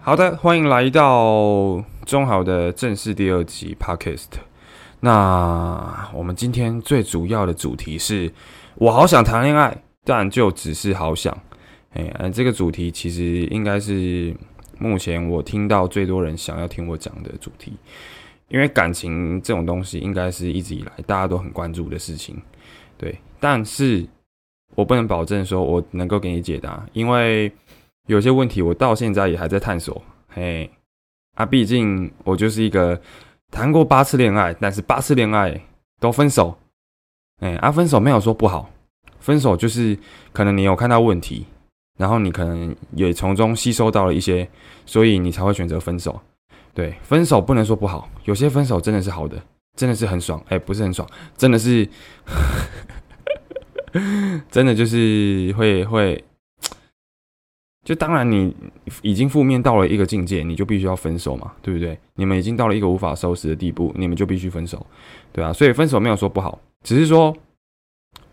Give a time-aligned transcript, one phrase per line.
[0.00, 4.26] 好的，欢迎来到中好的正式第二集 Podcast。
[5.00, 8.32] 那我们今天最主要的主题是，
[8.76, 11.36] 我好想谈恋爱，但就只是好想。
[11.92, 14.34] 哎，呃，这个主题其实应该是
[14.78, 17.72] 目前我听到最多人想要听我讲的主题，
[18.48, 22.40] 因为感情这种东西应该是一直以来大家都很关注的事情。
[22.96, 24.06] 对，但是
[24.74, 27.50] 我不能保证说我能够给你解答，因为
[28.08, 30.02] 有些问题我到现在也还在探索。
[30.26, 30.68] 嘿，
[31.36, 33.00] 啊，毕竟我就是一个。
[33.50, 35.58] 谈过八次恋爱，但是八次恋爱
[35.98, 36.58] 都分手。
[37.40, 38.68] 哎，啊，分手没有说不好，
[39.20, 39.96] 分手就是
[40.34, 41.46] 可能你有看到问题，
[41.98, 44.46] 然后你可能也从中吸收到了一些，
[44.84, 46.20] 所以你才会选择分手。
[46.74, 49.42] 对，分手不能说不好，有些分手真的是好的，
[49.78, 50.44] 真的是很爽。
[50.50, 51.88] 哎，不是很爽，真的是，
[54.52, 56.22] 真的就是会会。
[57.88, 58.54] 就当然，你
[59.00, 61.98] 已经负面到了一个境界，你就必须要分手嘛，对不对？
[62.16, 64.86] 你们已经到了一个无法收拾的地步，你们就必须分手，
[65.32, 65.54] 对啊。
[65.54, 67.34] 所以分手没有说不好，只是说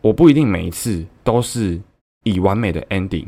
[0.01, 1.79] 我不一定每一次都是
[2.23, 3.27] 以完美的 ending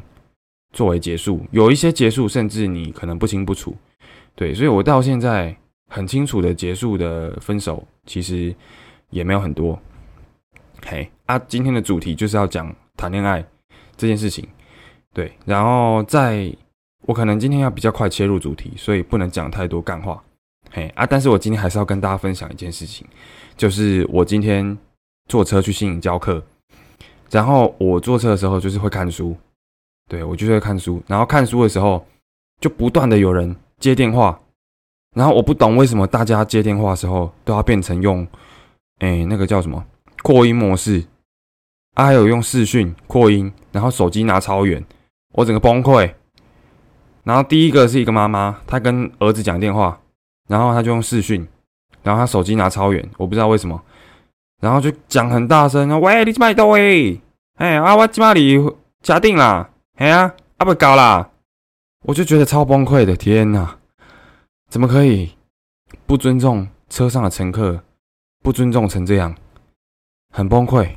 [0.74, 3.74] 作为结束，有一些结束甚至你可能不清不楚，
[4.36, 4.54] 对。
[4.54, 5.56] 所以我到现在
[5.90, 8.54] 很清楚的结束的分手，其实
[9.12, 9.80] 也没有很多。
[10.86, 13.42] 嘿，啊，今天的主题就是要讲谈恋爱
[13.96, 14.46] 这件事情。
[15.18, 16.56] 对，然后在
[17.08, 20.24] 我可能今天要比较快切入主题，所以不能讲太多干话，
[20.70, 21.08] 嘿啊！
[21.08, 23.04] 但是我今天还是要跟大家分享一件事情，
[23.56, 24.78] 就是我今天
[25.28, 26.40] 坐车去新颖教课，
[27.32, 29.36] 然后我坐车的时候就是会看书，
[30.08, 32.06] 对我就是会看书，然后看书的时候
[32.62, 34.40] 就不断的有人接电话，
[35.16, 38.28] 然后我不懂为什么大家接电话的时候都要变成用，
[39.00, 39.84] 哎，那个叫什么
[40.22, 41.04] 扩音模式，
[41.96, 44.86] 啊，还有用视讯扩音，然后手机拿超远。
[45.34, 46.14] 我整个崩溃，
[47.24, 50.00] 然后第一个是一个妈妈，她跟儿子讲电话，
[50.48, 51.48] 然后她就用视讯，
[52.02, 53.80] 然后她手机拿超远，我不知道为什么，
[54.62, 56.62] 然后就讲很大声，喂，你去哪里？
[56.62, 57.22] 喂，
[57.58, 58.58] 哎啊，我去哪里？
[59.04, 61.30] 嘉定啦，哎呀，啊不搞啦，
[62.06, 63.76] 我就觉得超崩溃的，天呐，
[64.70, 65.36] 怎么可以
[66.06, 67.84] 不尊重车上的乘客，
[68.42, 69.36] 不尊重成这样，
[70.34, 70.90] 很崩溃。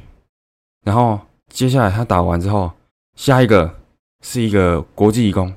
[0.84, 2.72] 然后接下来他打完之后，
[3.16, 3.79] 下一个。
[4.22, 5.52] 是一个国际义工，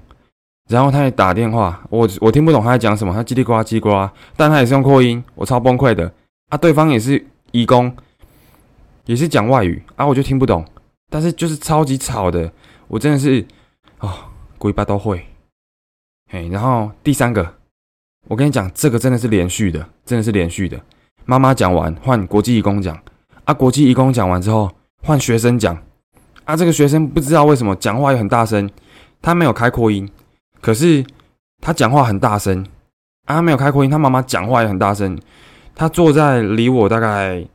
[0.70, 6.12] 然后他也打电话，我我听不懂他在讲什么，他叽里呱叽里呱，但他也是用扩音，我超崩溃的。
[6.50, 6.58] 啊！
[6.58, 7.92] 对方也是义工，
[9.06, 10.64] 也是讲外语啊，我就听不懂，
[11.10, 12.52] 但是就是超级吵的，
[12.88, 13.44] 我真的是
[13.98, 14.30] 啊，
[14.60, 15.26] 鬼巴都会，
[16.30, 17.56] 嘿，然后第三个，
[18.28, 20.80] 我跟你讲，这个真的是连续的，真的是连续的，
[21.26, 23.02] 妈妈讲完换国际义工讲，
[23.46, 25.76] 啊，国际义工讲完之后换学生讲。
[26.46, 28.70] 啊，这个学生不知道为什么讲话又很大声，
[29.22, 30.10] 他没有开扩音，
[30.60, 31.06] 可是
[31.62, 32.66] 他讲话很大声
[33.26, 35.18] 啊，没有开扩音，他妈妈讲话也很大声，
[35.74, 37.48] 他坐在离我大概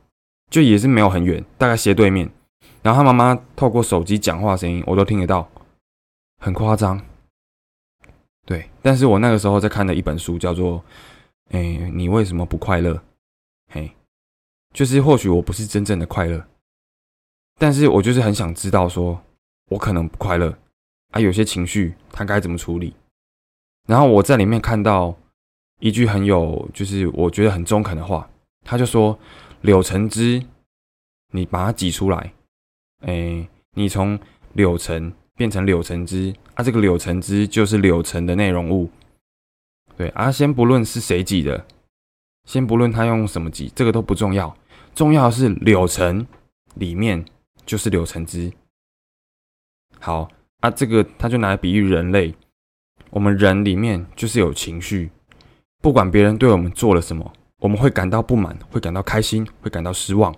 [0.49, 2.27] 就也是没有很远，大概斜对面，
[2.81, 5.47] 然后他妈妈透过手机讲话声音我都听得到，
[6.39, 6.99] 很夸张，
[8.47, 10.83] 对，但是我那个时候在看的一本书叫做，
[11.51, 11.61] 哎，
[11.93, 12.99] 你为什么不快乐？
[13.71, 13.95] 嘿，
[14.73, 16.43] 就是或许我不是真正的快乐。
[17.59, 19.21] 但是我就是很想知道，说
[19.69, 20.57] 我可能不快乐
[21.11, 22.93] 啊，有些情绪他该怎么处理？
[23.85, 25.13] 然后我在里面看到
[25.79, 28.29] 一句很有，就是我觉得很中肯的话，
[28.63, 29.19] 他就说
[29.61, 30.41] ：“柳橙汁，
[31.33, 32.33] 你把它挤出来，
[33.01, 33.45] 哎，
[33.75, 34.17] 你从
[34.53, 38.89] 柳橙变成柳橙汁啊，这个柳橙汁就是柳橙的内容物。
[39.97, 41.65] 对啊，先不论是谁挤的，
[42.45, 44.55] 先不论他用什么挤，这个都不重要，
[44.95, 46.25] 重要的是柳橙
[46.75, 47.25] 里面。”
[47.69, 48.51] 就是柳橙汁。
[49.99, 50.27] 好
[50.61, 52.33] 啊，这个他就拿来比喻人类。
[53.11, 55.11] 我们人里面就是有情绪，
[55.79, 60.35] 不管别人对我们做了什么，我们会感到不满，会感到开心，会感到失望。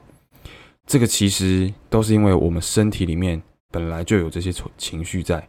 [0.86, 5.48] 这个其实都是因为我们身体里面本来就有这些情绪在。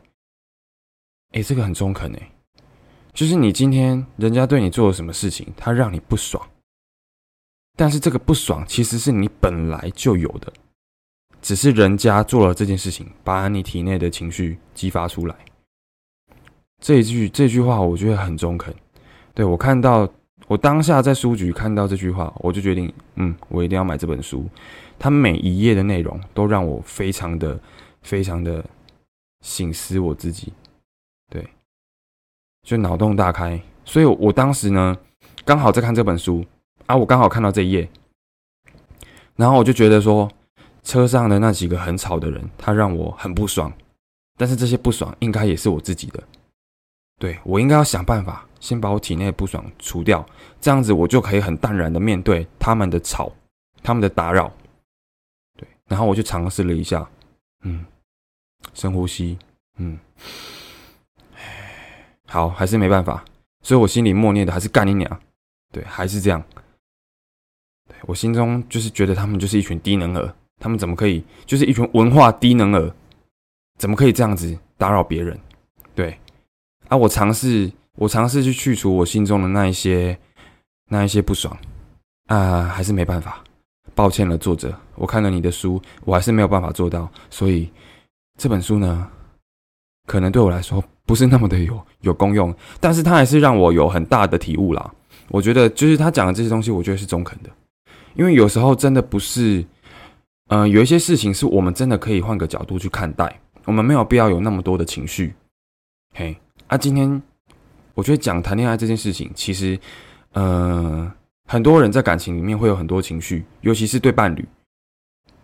[1.32, 2.32] 哎，这个很中肯哎，
[3.12, 6.48] 就是你今天人家对你做了什么事情，他让你不爽，
[7.76, 10.52] 但是这个不爽其实是你本来就有的。
[11.42, 15.34] 只是人家做了这件事情，把你体内的情绪激发出来。
[16.80, 18.72] 这一句这句话，我觉得很中肯。
[19.34, 20.08] 对我看到，
[20.46, 24.48] 我当下在书局看到这句话，我就决定，嗯，我一定要买这本书。
[25.00, 27.58] 它每一页的内容都让我非常的、
[28.02, 28.64] 非常的
[29.40, 30.52] 醒思我自己。
[31.28, 31.44] 对，
[32.62, 33.60] 就脑洞大开。
[33.84, 34.96] 所以我当时呢，
[35.44, 36.44] 刚好在看这本书
[36.86, 37.88] 啊，我刚好看到这一页，
[39.34, 40.30] 然后我就觉得说。
[40.82, 43.72] 车上的那几个很吵的人，他让我很不爽。
[44.36, 46.22] 但是这些不爽应该也是我自己的，
[47.18, 50.26] 对我应该要想办法，先把我体内的不爽除掉，
[50.60, 53.32] 这样子我就可以很淡然的面对他们的吵，
[53.82, 54.52] 他们的打扰。
[55.56, 57.08] 对，然后我就尝试了一下，
[57.62, 57.84] 嗯，
[58.74, 59.38] 深呼吸，
[59.76, 59.98] 嗯，
[62.26, 63.24] 好，还是没办法，
[63.62, 65.20] 所以我心里默念的还是干你娘，
[65.70, 66.42] 对，还是这样。
[68.06, 72.94] 我心中就是觉得他们就是一群低能儿，他们怎么可以就是一群文化低能儿，
[73.80, 75.36] 怎么可以这样子打扰别人？
[75.92, 76.16] 对。
[76.86, 76.96] 啊！
[76.96, 80.16] 我尝试，我尝试去去除我心中的那一些、
[80.88, 81.56] 那一些不爽
[82.26, 83.42] 啊，还是没办法。
[83.94, 87.10] 抱歉了，作者，我看了你的书，我还是没有办法做到。
[87.28, 87.68] 所以
[88.38, 89.10] 这本书呢，
[90.06, 94.94] 可能对我来说不是那么的有有功用，但是它还是让我有很大的体悟啦。
[95.28, 97.50] 我觉得，就是他讲的这些东西，我觉得是中肯的，
[98.14, 99.64] 因为有时候真的不是，
[100.48, 105.34] 嗯，有一些事情是我们真的可以换个角度去看待，我们没有必要有那么多的情绪，
[106.14, 106.36] 嘿。
[106.68, 107.22] 啊今天，
[107.92, 109.78] 我觉得讲谈恋爱这件事情，其实，
[110.32, 111.12] 呃，
[111.44, 114.46] 很多人在感情里面会有很多情绪，尤其是对伴侣，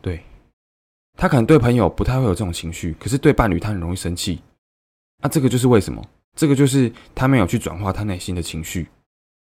[0.01, 0.23] 对，
[1.19, 4.41] 他可能对朋友不太会有这种情绪，可是对伴侣他很容易生气。
[5.23, 6.03] 那这个就是为什么？
[6.35, 8.89] 这个就是他没有去转化他内心的情绪，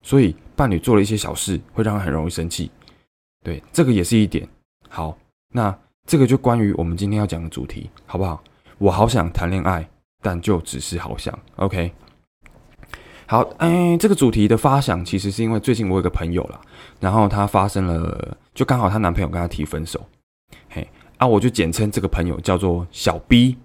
[0.03, 2.71] 所以伴侣做了一些小事，会让他很容易生气。
[3.43, 4.47] 对，这个也是一点。
[4.87, 5.17] 好，
[5.53, 5.73] 那
[6.05, 8.43] 这个就关于我们今天要讲的主题，好不好？
[8.77, 9.87] 我好想谈恋爱。
[10.25, 11.93] 但就只是好想，OK。
[13.27, 16.61] 好，哎，这个主题的发想其实是因为最近我有个朋友啦，
[17.01, 19.99] 然后她发生了，就刚好她男朋友跟她提分手，
[20.69, 23.57] 嘿，啊，我就简称这个朋友叫做小 B，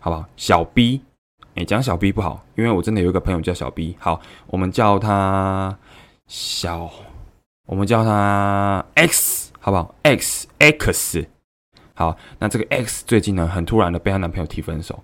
[0.00, 0.24] 好不好？
[0.38, 1.02] 小 B，
[1.54, 5.78] 哎，讲小 B 不好，因为我真的有一个朋友叫小 B，好，我们叫他
[6.28, 6.90] 小，
[7.66, 11.28] 我们叫他 X，好不好？X X，
[11.98, 15.02] 好，那这个 X 最近呢，很突然的被她男朋友提分手。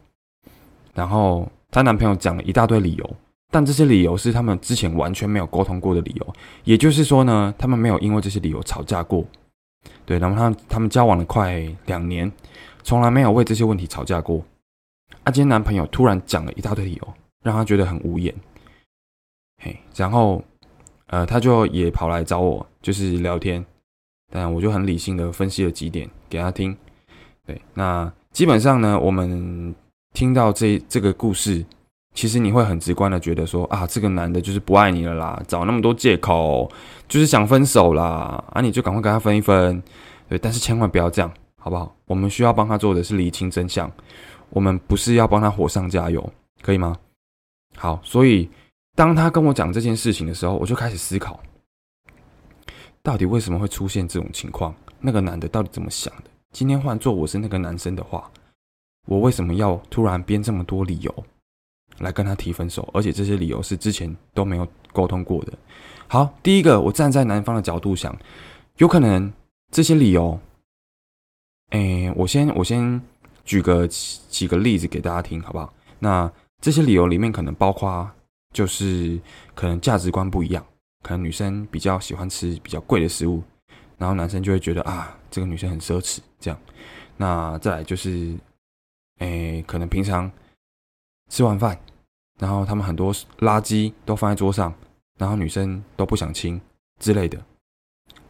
[0.92, 3.16] 然后她男朋友讲了一大堆理由，
[3.50, 6.34] 但这些理由是他们之前完全没有沟通过的理由。
[6.64, 9.24] 也就是说呢，他们没有因为这些理由吵架过。
[10.04, 12.30] 对，然后他他们交往了快两年，
[12.82, 14.44] 从来没有为这些问题吵架过。
[15.24, 18.34] 啊，今天男朋友突然讲了一大堆理由，让他觉得很无言。
[19.62, 20.44] 嘿，然后
[21.06, 23.64] 呃，他就也跑来找我，就是聊天。
[24.30, 26.75] 但我就很理性的分析了几点给他听。
[27.46, 29.75] 对，那基本上呢，我们。
[30.14, 31.64] 听到这这个故事，
[32.12, 36.70] 其实你会很直观的觉得说啊，这个男的就是不爱你了啦，找那么多借口，
[37.08, 39.82] 就是想分手啦，啊，你就赶快跟他分一分，
[40.29, 41.96] 对，但是千万不要这样，好不好？
[42.05, 43.90] 我们需要帮他做的是理清真相，
[44.50, 46.31] 我们不是要帮他火上加油，
[46.61, 46.94] 可以吗？
[47.76, 48.50] 好，所以
[48.94, 51.40] 当他跟我讲这件事情的时候，我就开始思考，
[53.02, 54.75] 到底为什么会出现这种情况？
[55.02, 56.31] 那个男的到底怎么想的？
[56.52, 58.31] 今天换做我是那个男生的话。
[59.08, 61.25] 我为什么要突然编这么多理由
[61.99, 62.88] 来跟他提分手？
[62.94, 65.52] 而且这些理由是之前都没有沟通过的。
[66.06, 68.16] 好，第一个，我站在男方的角度想，
[68.76, 69.32] 有可能
[69.72, 70.38] 这些理由，
[71.70, 73.02] 哎，我先我先
[73.44, 75.75] 举个几个例子给大家听，好不好？
[75.98, 78.08] 那这些理由里面可能包括，
[78.55, 79.19] 就是
[79.52, 80.64] 可能价值观不一样，
[81.02, 83.43] 可能女生比较喜欢吃比较贵的食物，
[84.02, 86.58] 然后男生就会觉得啊，这个女生很奢侈，这样。
[87.16, 88.37] 那再来就是。
[89.19, 90.28] 哎，可能平常
[91.31, 91.78] 吃完饭，
[92.40, 94.75] 然后他们很多垃圾都放在桌上，
[95.16, 96.60] 然后女生都不想清
[96.98, 97.41] 之类的。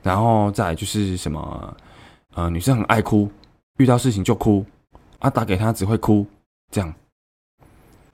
[0.03, 1.75] 然后再就是什么，
[2.35, 3.31] 呃，女生很爱哭，
[3.79, 4.67] 遇到事情就哭，
[5.21, 6.27] 啊，打给他只会哭，
[6.71, 6.95] 这样，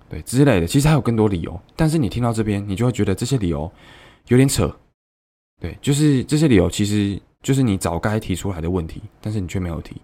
[0.09, 0.67] 对之类的。
[0.69, 3.69] 其实还有更多理由，但是你听到这边，你就会觉得这些理由
[4.29, 4.73] 有点扯。
[5.61, 10.01] 对，就是这些理由其实就是你早该提出来的问题，但是你却没有提。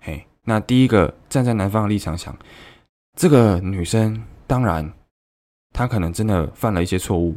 [0.00, 0.26] 嘿。
[0.46, 2.36] 那第一个站在男方的立场想，
[3.16, 4.92] 这个女生当然，
[5.72, 7.34] 她可能真的犯了一些错误，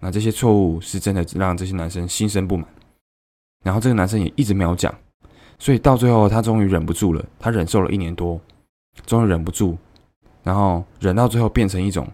[0.00, 2.66] 那这些错误是真的让这些男生心生不满，
[3.62, 4.92] 然后这个男生也一直没有讲，
[5.56, 8.40] 所以到最后他终于忍不住了，他忍受了一年多，
[9.06, 9.78] 终于忍不住，
[10.42, 12.04] 然后忍到最后变成一种，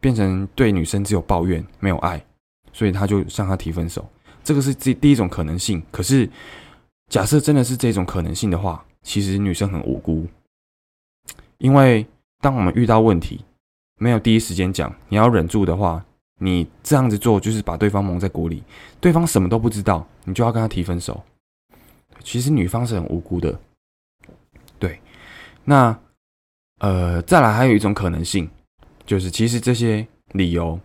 [0.00, 2.24] 变成对女生只有抱怨没有爱，
[2.72, 4.08] 所以他就向她提分手，
[4.42, 5.82] 这个是第第一种可能性。
[5.90, 6.28] 可是
[7.08, 10.26] 假设真的是这种可能性的话，其实女生很无辜，
[11.58, 12.06] 因为
[12.40, 13.44] 当我们遇到问题，
[13.98, 16.04] 没有第一时间讲，你要忍住的话，
[16.38, 18.62] 你这样子做就是把对方蒙在鼓里，
[19.00, 21.22] 对方什么都不知道，你就要跟他提分手。
[22.22, 23.58] 其实女方是很无辜的，
[24.78, 25.00] 对。
[25.64, 25.98] 那
[26.78, 28.50] 呃，再来还有一种可能性，
[29.04, 30.78] 就是其实这些理由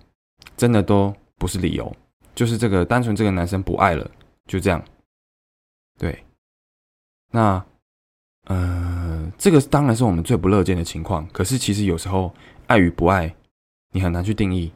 [0.57, 1.95] 真的都不是理由，
[2.35, 4.07] 就是这个单纯这个男生不爱了，
[4.45, 4.83] 就这样。
[5.97, 6.23] 对，
[7.31, 7.65] 那。
[8.47, 11.27] 呃，这个当然是我们最不乐见的情况。
[11.29, 12.31] 可是其实有时候
[12.67, 13.35] 爱与不爱
[13.91, 14.71] 你很难去定义，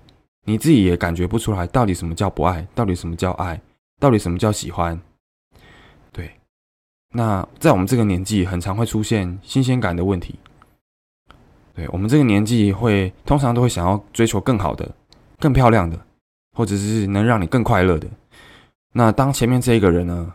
[0.46, 3.62] 你自己也感觉不出来到底什么叫不爱，到底什么叫爱，
[4.00, 5.00] 到底什么叫喜欢。
[6.12, 6.32] 对，
[7.12, 10.39] 那在我们这个年纪，很常会出现新鲜感的问题。
[11.75, 14.92] 对我们这个年纪，会通常都会想要追求更好的、
[15.38, 16.04] 更漂亮的，
[16.60, 18.06] 或者是能让你更快乐的。
[18.92, 20.34] 那当前面这一个人呢，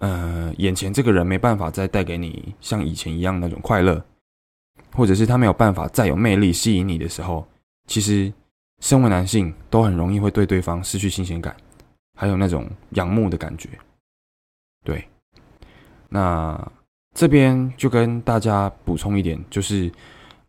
[0.00, 4.04] 呃，眼前这个人没办法再带给你像以前一样那种快乐，
[4.92, 7.46] 或者是他没有办法再有魅力吸引你的时候，
[7.86, 8.32] 其实
[8.80, 11.54] 身为男性都很容易会对对方失去新鲜感，
[12.18, 13.68] 还有那种仰慕的感觉。
[14.84, 15.06] 对，
[16.08, 16.60] 那
[17.14, 19.88] 这边就跟大家补充一点，就是。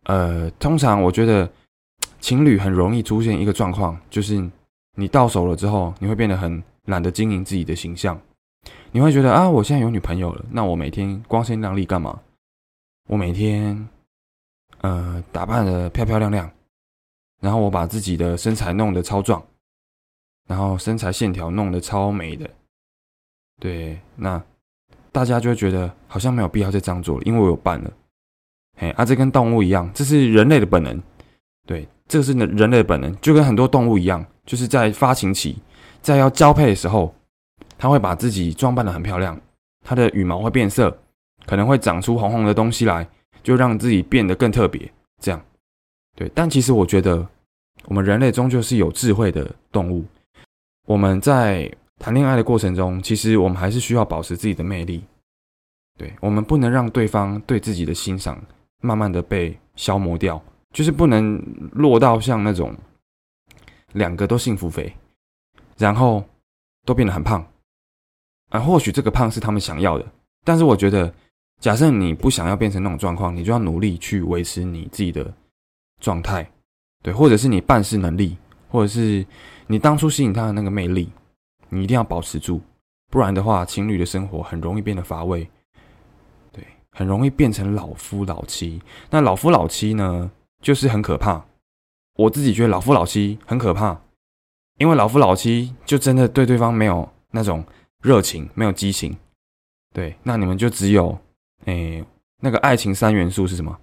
[0.06, 1.50] 呃，通常我觉得
[2.20, 4.34] 情侣很容易出现一个状况，就是
[4.94, 8.20] 你到手了之后，你会变得很懒得经营自己的形象。
[8.92, 12.20] 你会觉得啊，我现在有女朋友了，那我每天光鲜亮丽干嘛？
[13.08, 13.88] 我每天
[14.80, 16.50] 呃打扮的漂漂亮亮，
[17.40, 19.44] 然后我把自己的身材弄得超壮，
[20.46, 22.48] 然后身材线条弄得超美的。
[23.60, 24.42] 对，那
[25.12, 27.92] 大家就会觉得好像没有必要再这样做了，因为我有伴了。
[28.76, 31.02] 嘿，啊，这跟动物一样，这是人类的本能。
[31.66, 35.56] 对，这个是人类的本能，就跟很多动物一样，就是在发情期，
[36.02, 37.14] 在要交配的时候，
[37.78, 39.40] 它会把自己装扮的很漂亮，
[39.84, 40.96] 它的羽毛会变色，
[41.46, 43.06] 可能会长出红红的东西来，
[43.42, 44.90] 就让自己变得更特别。
[45.20, 45.40] 这样，
[46.16, 46.30] 对。
[46.34, 47.26] 但其实我觉得，
[47.86, 50.04] 我们人类终究是有智慧的动物。
[50.86, 55.04] 我们在谈恋爱的过程中，其实我们还是需要保持自己的魅力。
[55.98, 58.40] 对，我们不能让对方对自己的欣赏。
[58.80, 60.38] 慢慢的被消磨掉，
[60.70, 62.74] 就是不能落到像那种
[63.94, 64.94] 两个都幸福肥，
[65.76, 66.22] 然后
[66.84, 67.44] 都变得很胖，
[68.50, 70.06] 啊，或许这个胖是他们想要的，
[70.44, 71.12] 但是我觉得，
[71.60, 75.32] 假设你不想要变成那种状况，你就要努力去维持你自己的
[76.00, 76.48] 状态，
[77.02, 78.36] 对，或者是你办事能力，
[78.68, 79.26] 或者是
[79.66, 81.10] 你当初吸引他的那个魅力，
[81.68, 82.60] 你一定要保持住，
[83.10, 85.48] 不然的话，情侣的生活很容易变得乏味。
[86.52, 88.80] 对很容易变成老夫老妻。
[89.10, 91.44] 那老夫老妻呢，就是很可怕。
[92.16, 94.00] 我自己觉得老夫老妻很可怕，
[94.78, 97.64] 因为老夫老妻就真的对对方没有那种
[98.02, 99.16] 热情，没有激情。
[99.92, 101.18] 对，那你们就只有，
[101.64, 102.04] 诶，
[102.40, 103.78] 那个爱情三元素是什么？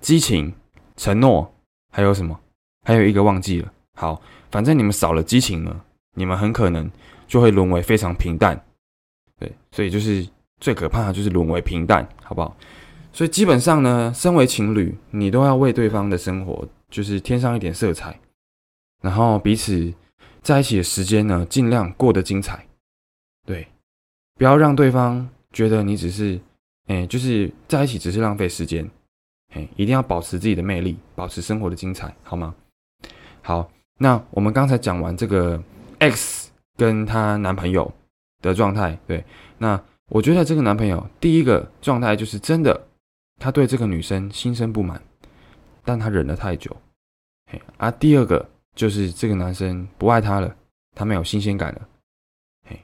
[0.00, 0.52] 激情、
[0.96, 1.52] 承诺，
[1.92, 2.38] 还有什么？
[2.84, 3.72] 还有一个忘记了。
[3.94, 4.20] 好，
[4.50, 5.80] 反正你们少了激情呢，
[6.14, 6.90] 你们很可能
[7.26, 8.60] 就会沦为非常平淡。
[9.38, 10.26] 对，所以就是。
[10.62, 12.54] 最可怕的就是沦为平淡，好不好？
[13.12, 18.18] 所以基本上呢，身为情侣，你都要为对方的生活就是添上一点色彩，
[19.02, 19.92] 然后彼此
[20.42, 22.66] 在一起的时间呢，尽量过得精彩。
[23.44, 23.66] 对，
[24.36, 26.40] 不要让对方觉得你只是，
[26.86, 28.88] 哎，就是在一起只是浪费时间。
[29.54, 32.54] 哎，一定要保持自己的魅力，保持生活的精彩，好吗？
[33.42, 35.60] 好，那我们刚才讲完这个
[35.98, 37.92] X 跟她男朋友
[38.40, 39.24] 的状态，对，
[39.58, 39.80] 那。
[40.12, 42.88] 我觉得这个男朋友第一个状态就是真的，
[43.40, 45.02] 他对这个女生心生不满，
[45.82, 46.76] 但他忍了太久。
[47.50, 50.54] 嘿，啊，第二个就是这个男生不爱她了，
[50.94, 51.88] 他没有新鲜感了。
[52.68, 52.78] 嘿，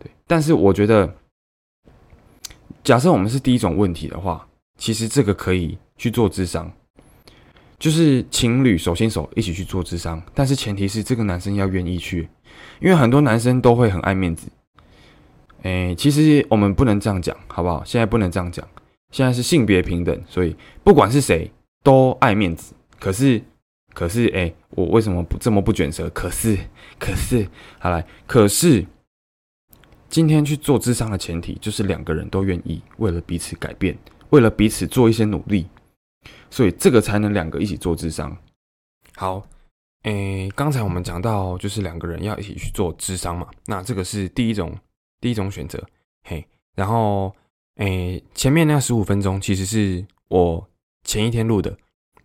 [0.00, 0.10] 对。
[0.26, 1.14] 但是我觉得，
[2.82, 4.44] 假设我们是第一种问题的话，
[4.76, 6.68] 其实这个可以去做智商，
[7.78, 12.28] 就是情侣手牵手一起去做智商，但是前提是这个男生要愿意去，
[12.80, 14.48] 因为很多男生都会很爱面子。
[15.62, 17.84] 哎，其实我们不能这样讲，好不好？
[17.84, 18.66] 现在不能这样讲，
[19.10, 21.50] 现在是性别平等，所以不管是谁
[21.82, 22.74] 都爱面子。
[22.98, 23.42] 可是，
[23.92, 26.08] 可是，哎，我为什么不这么不卷舌？
[26.10, 26.56] 可是，
[26.98, 27.48] 可是，
[27.78, 28.84] 好来，可是，
[30.08, 33.96] 今天去做智商的前提就是两个人都愿意为了彼此改变，
[34.30, 35.66] 为了彼此做一些努力，
[36.50, 38.36] 所以这个才能两个一起做智商。
[39.16, 39.46] 好，
[40.02, 44.76] 哎，刚才我们讲到就是两个人要一起去做智商嘛，那这个是第一种。
[45.22, 45.78] 第一种选择，
[46.22, 46.42] 嘿，
[46.74, 47.30] 然后，
[47.80, 50.68] 诶，前面那十五分钟其实是我
[51.02, 51.74] 前一天录的，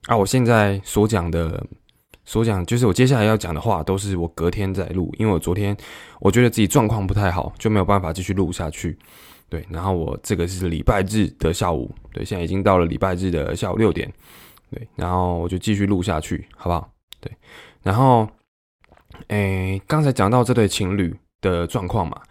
[0.07, 1.65] 啊，我现在所讲的，
[2.25, 5.75] 所讲就是我接下来要讲的话，都是我隔天再录，因为我昨天
[6.19, 8.97] 我觉得自己状况不太好，就没有办法继续录下去，
[9.47, 14.12] 对，然后我这个是礼拜日的下午，对，现在已经到了礼拜日的下午六点，
[14.69, 16.91] 对，然后我就继续录下去，好不好？
[17.21, 17.31] 对，
[17.81, 18.27] 然后，
[19.29, 22.21] 诶，刚才讲到这对情侣的状况嘛。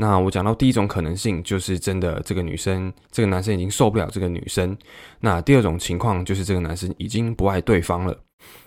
[0.00, 4.74] 那我讲到第一种可能性，就是真的这个女生，这个男生已经受不了这个女生。
[5.20, 8.18] 那第二种情况就是这个男生已经不爱对方了，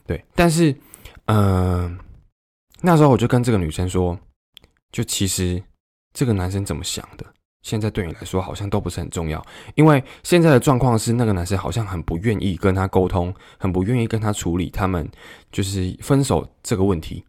[0.05, 0.23] 对。
[0.35, 0.75] 但是，
[1.25, 1.97] 嗯，
[2.81, 4.15] 那时候我就跟这个女生说，
[4.91, 5.59] 就其实
[6.13, 7.25] 这个男生怎么想的，
[7.63, 15.09] 现在对你来说好像都不是很重要，因为现在的状况是那个男生好像很不愿意跟他沟通，很不愿意跟他处理他们
[15.51, 17.25] 就是分手这个问题。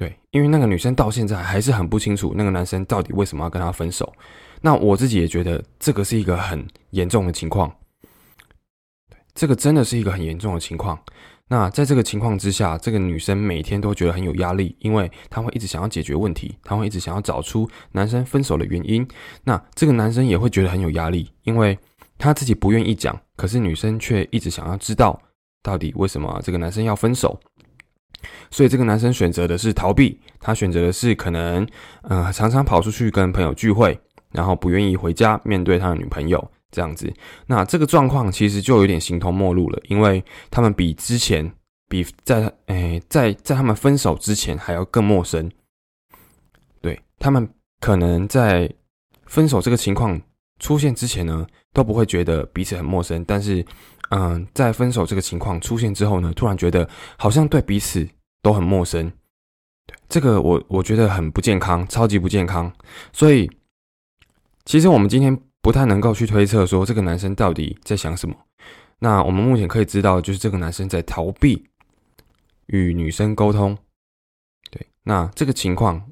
[0.00, 4.10] 对，因为那个女生到现在还是很不清楚那个男生到底为什么要跟他分手。
[4.62, 7.70] 那我自己也觉得这个是一个很严重的情况，
[9.10, 10.98] 对这个真的是一个很严重的情况。
[11.48, 19.06] 那在这个情况之下，这个女生每天都觉得很有压力，因为她会一直想要解决问题，她会一直想要找出男生分手的原因。
[19.44, 21.78] 那这个男生也会觉得很有压力，因为
[22.16, 25.20] 他自己不愿意讲，可是女生却一直想要知道
[25.62, 27.38] 到底为什么这个男生要分手。
[28.50, 31.66] 所以这个男生选择的是逃避，他选择的是可能，
[32.02, 33.98] 呃，常常跑出去跟朋友聚会，
[34.32, 36.50] 然后不愿意回家面对他的女朋友。
[36.72, 37.12] 这样子，
[37.48, 41.52] 那这个状况其实就有点形同陌路了，因为他们比之前，
[41.88, 45.50] 比在诶在在他们分手之前还要更陌生。
[46.80, 47.48] 对他们
[47.80, 48.72] 可能在
[49.26, 50.22] 分手这个情况
[50.60, 53.66] 出现之前呢，都不会觉得彼此很陌生，但是，
[54.10, 58.08] 嗯，在分手这个情况出现之后呢，突然觉得好像对彼此
[58.42, 59.10] 都很陌生。
[59.86, 62.72] 对这个，我我觉得很不健康，超级不健康。
[63.12, 63.50] 所以，
[64.64, 65.36] 其实我们今天。
[65.62, 68.34] 不太能够去推测说这个男生到底在想什么。
[68.98, 71.62] 那我们目前可以知道，就是这个男生在逃避
[72.68, 73.76] 与女生沟通。
[74.70, 76.02] 对，那这个情况，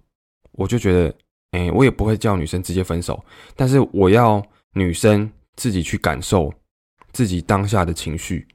[0.52, 1.14] 我就觉得，
[1.52, 3.24] 哎，我也不会叫女生直接分手，
[3.56, 6.52] 但是我要女生自己去感受
[7.18, 8.46] 自己当下的情绪，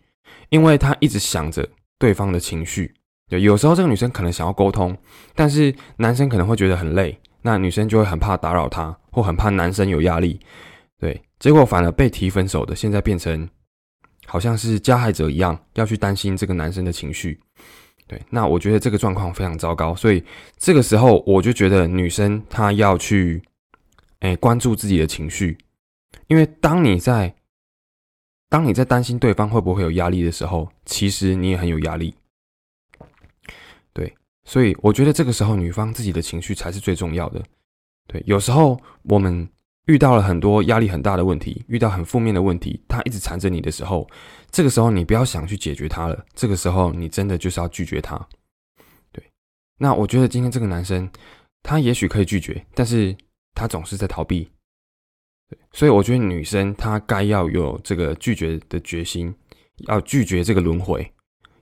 [0.47, 1.67] 因为他一直想着
[1.99, 2.95] 对方的情绪。
[3.27, 4.97] 对，有时候这个女生可能想要沟通，
[5.35, 10.39] 但是男生可能会觉得很累，那女生就会很怕打扰他，或很怕男生有压力。
[10.97, 13.49] 对，结果反而被提分手的，现在变成
[14.25, 17.37] 好像是加害者一样，要去担心这个男生的情绪。
[18.07, 20.23] 对，那我觉得这个状况非常糟糕，所以
[20.57, 23.43] 这个时候我就觉得女生她要去，
[24.19, 25.57] 哎，关注自己的情绪，
[26.27, 27.35] 因为当你在
[28.53, 32.13] 当你在担心对方会不会有压力的时候，其实你也很有压力。
[33.91, 37.41] 对，所以我觉得这个时候女方自己的情绪才是最重要的。
[38.05, 39.49] 对，有时候我们。
[39.87, 44.09] 遇到了很多压力很大的问题，遇到很负面的问题，他一直缠着你的时候，
[44.49, 48.15] 这个时候你不要想去解决他了，这个时候你真的就是要拒绝他。
[49.11, 49.21] 对，
[49.77, 51.11] 那我觉得今天这个男生，
[51.61, 53.13] 他也许可以拒绝，但是
[53.53, 54.49] 他总是在逃避。
[55.71, 59.33] 所以我觉得女生她该要有这个拒绝的决心，
[59.87, 61.11] 要拒绝这个轮回，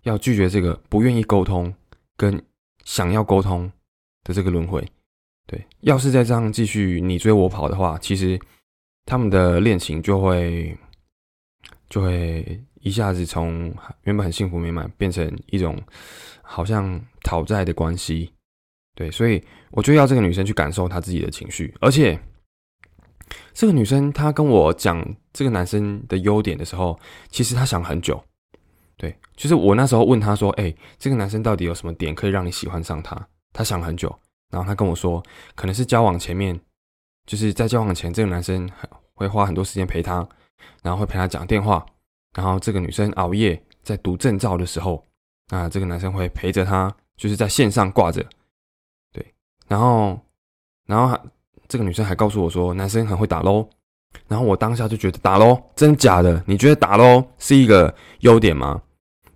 [0.04, 1.74] 要拒绝这个不愿意沟通
[2.18, 2.42] 跟
[2.84, 3.72] 想要沟通
[4.24, 4.86] 的这个轮回。
[5.48, 8.40] 对，要是再这样继续你追我跑的话，其实
[9.06, 10.78] 他们的恋情就会
[11.90, 13.74] 就会一下子从
[14.04, 15.78] 原本很幸福美满变成一种
[16.42, 18.32] 好像讨债的关系。
[18.96, 22.20] 对，所以我就要这个女生去感受她自己的情绪，而且
[23.54, 28.22] 这个女生她跟我讲这个男生的优点的时候，其实她想很久。
[28.98, 34.16] 对，就是我那时候问她说：“哎，这个男生到底有什么点可以让你喜欢上他？”她想很久。
[34.52, 35.24] 然后她跟我说，
[35.56, 36.60] 可能是交往前面，
[37.26, 38.70] 就是在交往前，这个男生
[39.14, 40.28] 会花很多时间陪她，
[40.84, 41.86] 然后会陪她讲电话。
[42.36, 45.06] 然后这个女生熬夜在读证照的时候，
[45.50, 48.24] 那这个男生会陪着她，就是在线上挂着。
[49.12, 49.34] 对，
[49.68, 50.20] 然后，
[50.86, 51.20] 然后
[51.72, 53.66] 这个女生还告诉我说，男生很会打喽。
[54.28, 56.44] 然后我当下就觉得打喽，真假的？
[56.46, 58.82] 你觉得打喽是一个优点吗？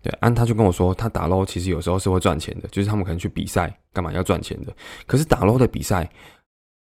[0.02, 4.76] 对，安他就跟我说，他打喽其实有时候是会赚钱的，就是他们可能去比赛干嘛要赚钱的。
[5.08, 6.10] 可是打喽的比赛，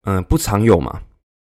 [0.02, 1.00] 嗯，不常有嘛。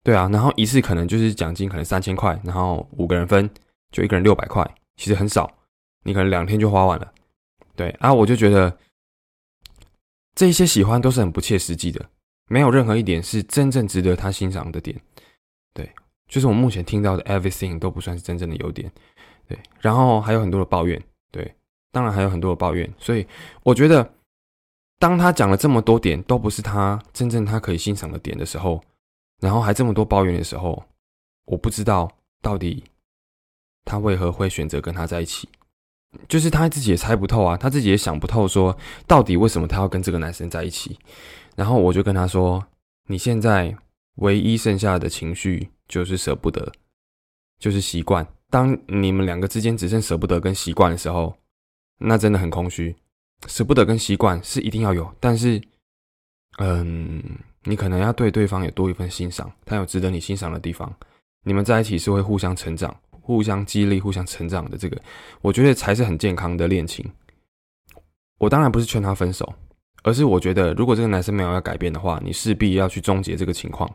[0.06, 3.50] 对啊，然后一次可能就是奖金可能三千块，然后五个人分，
[3.92, 5.52] 就一个人六百块，其实很少，
[6.06, 7.12] 你可能两天就花完了。
[7.76, 8.78] 对啊，我就觉得
[10.34, 12.04] 这些喜欢都是很不切实际的，
[12.52, 15.00] 没有任何一点是真正值得他欣赏的点。
[15.74, 15.90] 对，
[16.28, 18.92] 就是我目前听到的 everything 都不算是真正的优点。
[19.48, 21.02] 对，然后还有很多的抱怨。
[21.32, 21.56] 对，
[21.94, 23.26] 当然还有很多的抱怨，所以
[23.64, 24.14] 我觉得，
[25.00, 28.84] 当他讲了这么多点都不是他真正他可以欣赏的点的时候，
[29.40, 30.84] 然后还这么多抱怨的时候，
[31.46, 32.12] 我不知道
[32.42, 32.84] 到底
[33.86, 35.48] 他为何会选择跟他在一起，
[36.28, 41.00] 就是他自己也猜不透啊，他自己也想不透，说到底为什么他要跟这个男生在一起。
[41.56, 42.66] 然后我就跟他说
[43.08, 43.76] ：“你现在
[44.16, 46.72] 唯一剩下的情绪就是舍不得，
[47.60, 51.34] 就是习惯。”当你们两个之间只剩舍不得跟习惯的时候，
[51.98, 52.96] 那真的很空虚。
[53.48, 55.62] 舍不得跟习惯是一定要有，但是，
[56.58, 57.24] 嗯，
[57.64, 60.94] 你可能要对对方有多一份欣赏，他有值得你欣赏的地方。
[61.44, 64.78] 你们在一起是会互相成长、互相激励、互相成长的。
[64.78, 65.02] 这个，
[65.42, 67.10] 我觉得才是很健康的恋情。
[68.38, 69.52] 我当然不是劝他分手，
[70.04, 73.90] 而是我觉得，如果这个男生没有要改变的话，你势必要去终结这个情况。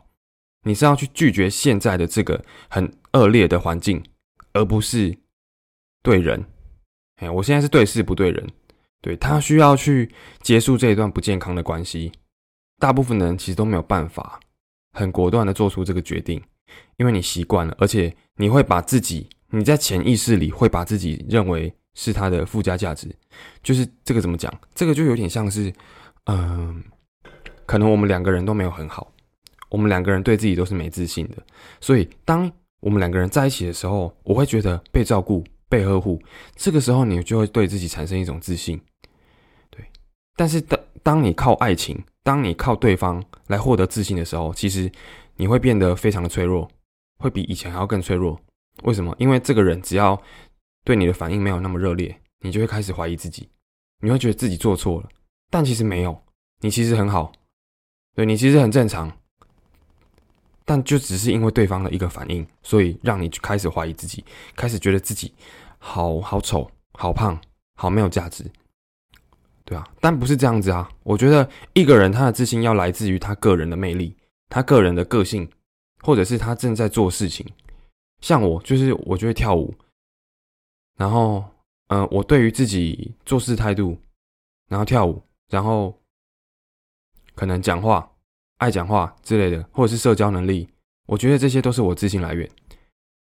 [0.63, 4.03] 你是要去拒绝现在的这个很恶劣的环境，
[4.53, 5.15] 而不是
[6.01, 6.43] 对人。
[7.17, 8.45] 哎，我现在是对事不对人，
[9.01, 12.11] 对他需要去结束这一段不健康的关系。
[12.79, 14.39] 大部分人其实都没有办法
[14.93, 16.41] 很果断的做出这个决定，
[16.97, 23.13] 因为你习惯了，而且你会把自己，你在潜意识里会把自己认为是他的附加价值。
[23.61, 24.53] 就是这个怎么讲？
[24.73, 25.73] 这个就有点像是，
[26.27, 26.83] 嗯，
[27.65, 29.11] 可能我们两个人都没有很好，
[29.69, 31.37] 我们两个人对自己都是没自信的，
[31.81, 35.43] 所以当我们两个人在一起的时候，我会觉得被照顾。
[35.69, 36.17] 被呵护，
[36.55, 38.79] 这个时候你就会对自己产生一种自信，
[39.69, 39.85] 对。
[40.37, 44.89] 但是当当你靠爱情，当你靠对方来获得自信的时候，其实
[45.35, 46.71] 你会变得非常的脆弱，
[47.19, 48.39] 会比以前还要更脆弱。
[48.83, 49.13] 为什么？
[49.19, 50.17] 因为这个人只要
[50.87, 53.49] 对你的反应没有那么热烈，你就会开始怀疑自己，
[53.99, 55.09] 你会觉得自己做错了，
[55.49, 56.17] 但其实没有，
[56.61, 57.29] 你其实很好，
[58.15, 59.11] 对你其实很正常。
[60.63, 64.23] 但就只是因为对方的一个反应，所以让你开始怀疑自己，
[64.55, 65.33] 开始觉得自己
[65.77, 67.37] 好好丑、好胖、
[67.75, 68.49] 好没有价值，
[69.65, 69.85] 对啊。
[69.99, 70.89] 但不是这样子啊！
[71.03, 74.15] 我觉得一个人他的自信要来自于他个人的魅力、
[74.47, 75.49] 他个人的个性，
[76.01, 77.45] 或者是他正在做事情。
[78.21, 79.73] 像我，就是我就会跳舞，
[80.97, 81.45] 然后，
[81.87, 83.97] 嗯，我对于自己做事态度，
[84.67, 85.97] 然后跳舞，然后
[87.33, 88.11] 可能讲话。
[88.59, 90.67] 爱讲话之类的，或者是社交能力，
[91.05, 92.49] 我觉得这些都是我自信来源。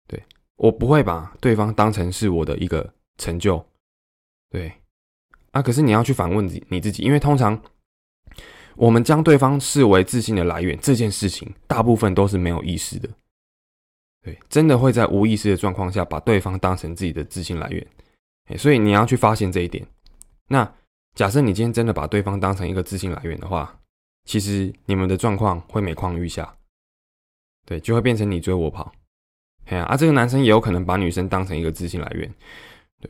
[0.07, 0.23] 对
[0.55, 3.61] 我不会把对方当成是我的一个成就。
[4.49, 4.71] 对
[5.51, 7.61] 啊，可是你要去反问你你自己，因为通常
[8.77, 13.09] 我们将对方视为自信的来源这件事情，大部分都是没有意识的。
[14.25, 17.87] 对，真的会在无意识的状况下把对方当成自己的自信来源。
[18.47, 19.85] 哎所以你要去发现这一点。
[20.47, 20.69] 那
[21.13, 23.79] 假设你今天真的把对方当成一个自信来源的话，
[24.25, 26.55] 其实你们的状况会每况愈下，
[27.65, 28.91] 对，就会变成你追我跑，
[29.65, 32.33] 哎呀，啊，这个男生也有可能把女生当成一个自信来源，
[32.99, 33.09] 对，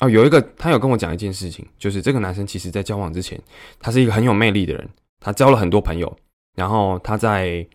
[0.00, 3.40] 哦，有一个他有跟我讲一件事情，就是这个男生其实在交往之前，
[3.78, 4.88] 他是一个很有魅力的人，
[5.20, 6.18] 他交了很多朋友，
[6.56, 7.66] 然后他在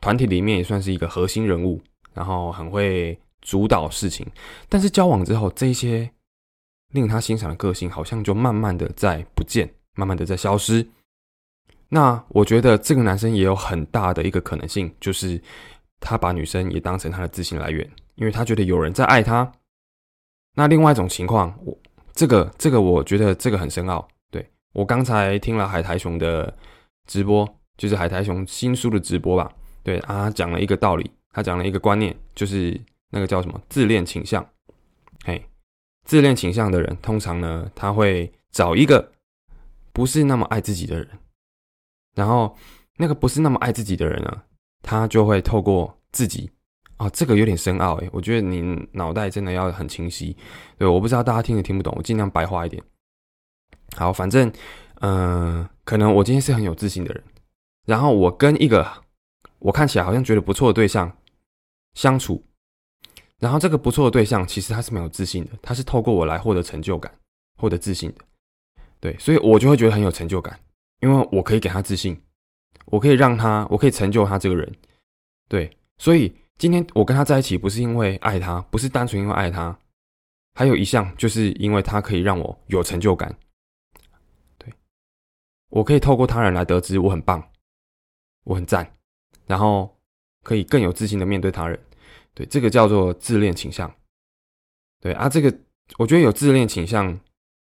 [0.00, 1.80] 团体里面也算是一个核心人物，
[2.14, 4.26] 然后很会主导事情，
[4.68, 6.10] 但是交往之后，这些
[6.92, 10.86] 令他欣赏的个性好像就慢慢的在不见，慢慢的在消失。
[11.88, 15.40] 那我觉得这个男生也有很大的一个可能性，就是
[16.00, 19.50] 他把女生也当成他的自信来源，因为他觉得有人在爱他。
[20.56, 21.76] 那另外一种情况，我
[22.12, 24.06] 这个这个我觉得这个很深奥。
[24.30, 26.56] 对我刚才听了海苔熊的
[27.06, 27.46] 直播，
[27.76, 29.52] 就是海苔熊新书的直播吧。
[29.82, 34.48] 对啊，讲了一个道理，他讲了一个观念，就是那个叫什么自恋倾向。
[35.24, 35.44] 嘿，
[36.04, 39.12] 自恋倾向的人通常呢，他会找一个
[39.92, 41.08] 不是那么爱自己的人。
[42.14, 42.56] 然后，
[42.96, 44.42] 那个不是那么爱自己的人呢，
[44.82, 46.48] 他就会透过自己
[46.98, 50.36] 啊，这个有点深奥诶，我觉得你脑袋真的要很清晰。
[50.78, 52.80] 对，我不知道大家听也听不懂，我尽量白话一点。
[53.96, 54.52] 好，反正，
[55.00, 57.24] 嗯，可能我今天是很有自信的人，
[57.86, 58.86] 然后我跟一个
[59.58, 61.16] 我看起来好像觉得不错的对象
[61.94, 62.44] 相处，
[63.38, 67.12] 然后这个不错的对象其实他是没有自信的，他是透过我来获得成就感、
[67.56, 68.24] 获得自信的。
[69.00, 70.58] 对，所以我就会觉得很有成就感。
[71.00, 72.18] 因为我可以给他自信，
[72.86, 74.74] 我可以让他，我可以成就他这个人，
[75.48, 79.76] 对，所以今天我跟他在一起，不是因为爱他，不是单纯因为爱他，
[80.54, 83.36] 还有一项就是因为他可以让我有成就感，
[84.56, 84.72] 对，
[85.68, 87.46] 我可以透过他人来得知我很棒，
[88.44, 88.96] 我很赞，
[89.46, 89.93] 然后
[90.44, 91.76] 可以更有自信的面对他人，
[92.34, 93.92] 对，这个叫做自恋倾向，
[95.00, 95.52] 对啊，这个
[95.98, 97.06] 我觉得有自恋倾向，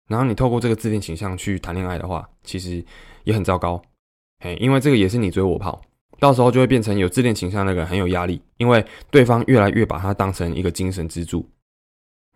[0.08, 2.86] 然后你透过这个自恋倾向去谈恋爱的话，其实。
[3.26, 3.82] 也很糟糕，
[4.40, 5.82] 嘿，因为这个也是你追我跑，
[6.20, 11.50] 到时候就会变成有自恋倾向那个人很有压力，因为对方越来越把他当成一个精神支柱，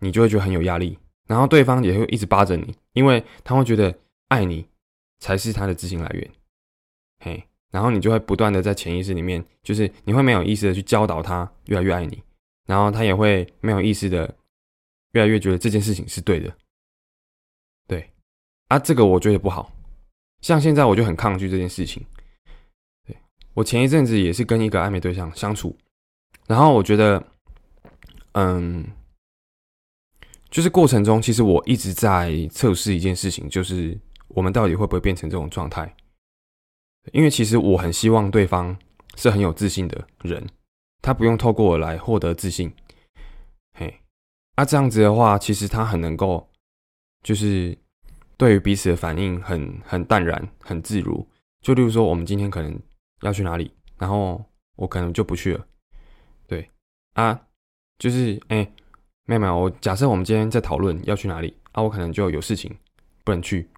[0.00, 3.94] 你就会觉得很有压力，然后对方也会一直扒着你，因为他会觉得
[4.28, 4.66] 爱你
[5.18, 6.30] 才是他的自信来源，
[7.18, 12.22] 嘿，然后你就会不断的在潜意识里面，就是你会没有意识的去教导他越来越爱你，
[12.66, 14.34] 然后他也会没有意识的
[15.12, 16.54] 越来越觉得这件事情是对的，
[17.86, 18.10] 对，
[18.68, 19.72] 啊，这个我觉得不好。
[20.40, 22.04] 像现在我就很抗拒这件事情。
[23.06, 23.16] 对
[23.54, 25.76] 我前一阵子也是跟一个暧昧对象相处，
[26.46, 27.22] 然后我觉得，
[28.32, 28.86] 嗯，
[30.48, 35.92] 就是过程中其实我一直在测试一件事情，就是我们到底会不会变成这种状态？
[37.12, 38.76] 因为其实我很希望对方
[39.16, 40.46] 是很有自信的人，
[41.02, 42.72] 他不用透过我来获得自信。
[43.76, 44.00] 嘿，
[44.56, 46.48] 那这样子的话，其实他很能够，
[47.22, 47.76] 就是。
[48.38, 51.28] 对于彼此的反应很很淡然，很自如。
[51.60, 52.80] 就例如说，我们今天可能
[53.22, 54.40] 要去哪里，然后
[54.76, 55.66] 我可能就不去了。
[56.46, 56.70] 对
[57.14, 57.36] 啊，
[57.98, 58.72] 就是哎，
[59.24, 62.72] 妹妹，我假设我们今天在讨论要去哪里啊，我可能就有事情
[63.24, 63.68] 不能去，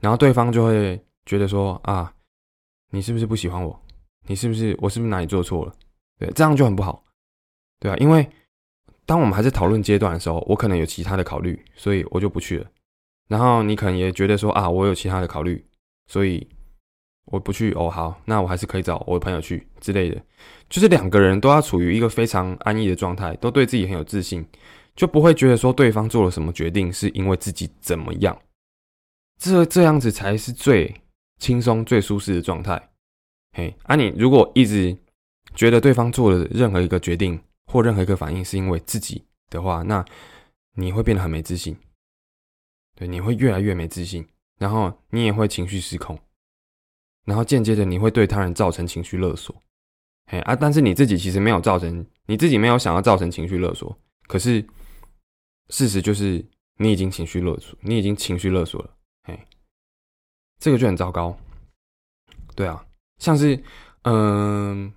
[0.00, 2.12] 然后对方就会觉得说啊，
[2.90, 3.80] 你是不是不喜欢我？
[4.26, 5.74] 你是不是我是不是哪里做错了？
[6.18, 7.02] 对，这样就很不好，
[7.78, 8.28] 对啊，因为
[9.06, 12.66] 当我们还在讨论阶段的时候，我可能有其他的考虑，所以我就不去了。
[13.28, 15.64] 然后你可能也觉得说啊，我有其他的考虑，
[16.08, 16.46] 所以
[17.26, 17.72] 我不去。
[17.72, 20.20] 哦，好，那我还是可以找我的朋友去之类的。
[20.68, 24.44] 就是两个人都要处于一个非常安逸的状态，都对自己很有自信，
[24.94, 28.36] 就不会觉得说对方做了什么决定是因为自己怎么样。
[29.38, 30.94] 这这样子才是最
[31.40, 32.90] 轻松、最舒适的状态。
[33.52, 34.96] 嘿，啊，你如果一直
[35.56, 40.04] 觉得对方做的任何一个决定或任何一个反应是因为自己的话，那
[40.74, 41.76] 你会变得很没自信，
[42.94, 44.24] 对，你会越来越没自信，
[44.58, 46.16] 然后你也会情绪失控，
[47.24, 49.60] 然后间接的你会对他人造成情绪勒索，
[50.26, 53.98] 嘿啊，但是你自己其实没有造成，你自己没有想要造成情绪勒索，
[54.28, 54.64] 可是
[55.70, 56.44] 事实就是
[56.76, 59.46] 你已经情绪勒索，你已经情绪勒索了，嘿，
[60.60, 61.36] 这个就很糟糕，
[62.54, 62.86] 对啊，
[63.18, 63.60] 像是
[64.02, 64.92] 嗯。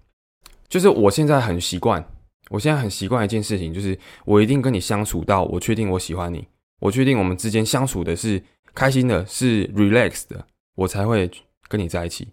[0.70, 2.04] 就是我现在很习惯，
[2.50, 3.96] 我现在很习惯一件事情，就是
[4.26, 6.48] 我一定跟你相处到我确定我喜欢你，
[6.80, 11.30] 我确定我们之间相处的是开心的，是 relax 的，我才会
[11.68, 12.28] 跟你在一起。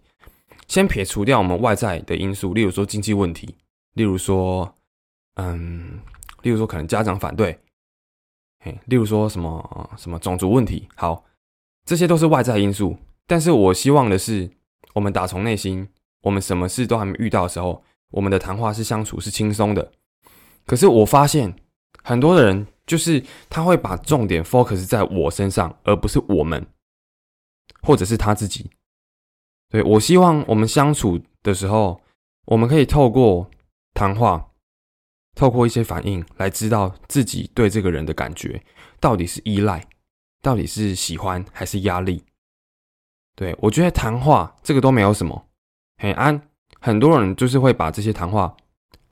[0.67, 3.55] 先撇除掉我们外在的因素，例如说经济问题，
[3.93, 4.73] 例如说，
[5.35, 5.99] 嗯，
[6.41, 7.55] 例如说可能家长反对，
[8.65, 11.23] 嘿，例如说什么什么种族问题，好，
[11.85, 12.97] 这些都是外在因素。
[13.31, 14.51] 但是我希望的是，
[14.93, 15.87] 我们打从内心，
[16.23, 17.81] 我们什么事都还没遇到的时候。
[18.09, 19.89] 我们的谈话是相处是轻松的，
[20.65, 21.55] 可是我发现
[22.03, 26.67] 很多的人就是他会把重点 focus 在我身上，而不是我们，
[27.83, 28.69] 或者是他自己。
[29.69, 32.01] 对我希望我们相处的时候，
[32.47, 33.49] 我们可以透过
[33.93, 34.51] 谈话，
[35.35, 38.61] 透过一些反应来知道自己对这个人的感觉
[38.99, 39.87] 到底是依赖，
[40.41, 42.25] 到底是喜欢还是压力。
[43.35, 45.47] 对我觉得谈话这个都没有什么，
[45.97, 46.41] 很安。
[46.79, 48.57] 很多人就是会把这些谈话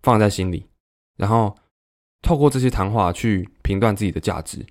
[0.01, 0.67] 放在心里，
[1.17, 1.55] 然后
[2.21, 4.65] 透过这些谈话去评断自己的价值，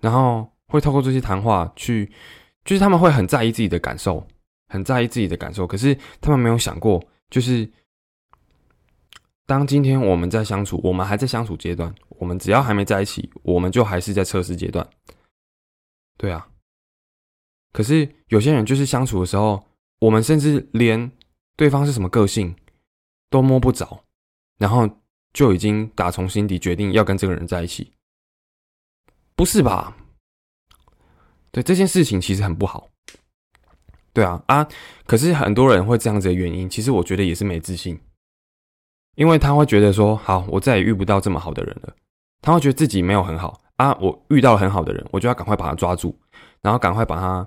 [0.00, 2.10] 然后会透过这些谈话去，
[2.64, 4.26] 就是他们会很在意自己的感受，
[4.68, 5.66] 很在意自己的感受。
[5.66, 7.70] 可是他们没有想过，就是
[9.44, 14.88] 当今天我们在相处，我们还在相处阶段，我们只要还没在一起，我们就还是在测试阶段。
[16.16, 16.48] 对啊，
[17.72, 19.64] 可是有些人就是相处的时候，
[20.00, 21.10] 我们甚至连。
[21.54, 22.56] 对方是什么个性
[23.28, 24.04] 都摸不着，
[24.58, 24.88] 然后
[25.34, 27.92] 就已经打从心底决定要跟这个人在一起，
[29.36, 29.94] 不是吧？
[31.50, 32.88] 对这件事情其实很不好。
[34.14, 34.66] 对啊啊！
[35.06, 38.00] 可是很多人会这样子的原因，其实我觉得也是没自信，
[39.14, 41.94] 因为他会觉得说：好，我再也遇不到这么好的人了。
[42.40, 46.18] 他会觉得自己没有很好啊，我遇到了很好的人，我就要赶快把他抓住，
[46.62, 47.46] 然后赶快把他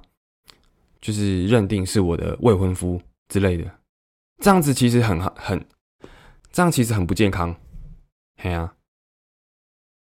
[1.05, 3.63] 就是认定是我的未婚夫之类的。
[4.39, 5.63] 这样子其实很很，
[6.51, 7.55] 这样其实很不健康，
[8.37, 8.73] 嘿啊！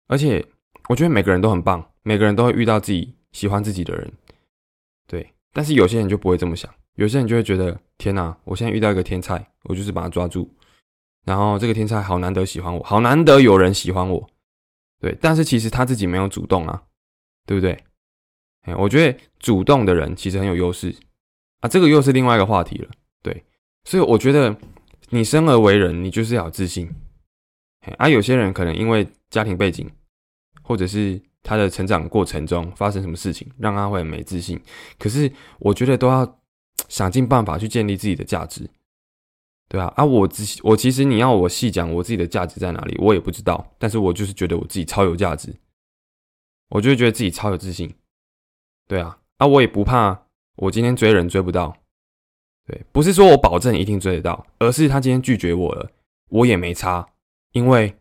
[0.08, 0.46] 而且
[0.90, 4.12] 我觉得每个人都很棒，每个人都会遇到自己喜欢自己的人，
[5.08, 5.34] 对。
[5.54, 10.54] 但是有些人就不会这么想，有些人就会觉得天哪，我现在遇到一个天才，我就是把他抓住，
[11.24, 14.30] 然后这个天才好难得喜欢我，好难得有人喜欢我，
[15.00, 15.18] 对。
[15.22, 16.84] 但是其实他自己没有主动啊，
[17.46, 17.82] 对不对？
[18.62, 20.96] 哎，我觉得主动的人其实很有优势
[21.62, 22.90] 啊，这个又是另外一个话题了，
[23.22, 23.44] 对。
[23.86, 24.56] 所以我觉得，
[25.10, 26.90] 你生而为人，你就是要有自信。
[27.98, 29.90] 而有些人可能因为家庭背景，
[30.62, 34.62] 或者是他的成长过程中发生什么事情，让他会很没自信。
[35.00, 36.40] 可是我觉得都要
[36.88, 38.70] 想尽办法去建立自己的价值，
[39.68, 43.74] 对啊，啊，我自我其实你要我细讲我自己的价值在哪里，我也不知道。
[43.80, 45.52] 但是我就是觉得我自己超有价值，
[46.70, 47.92] 我就觉得自己超有自信。
[48.92, 50.28] 对啊，啊，我也不怕
[50.58, 51.78] 我今天追人追不到。
[52.68, 55.90] 对，不是说我保证一定追得到，而是他今天拒绝我了，
[56.28, 57.08] 我也没差，
[57.54, 57.96] 因为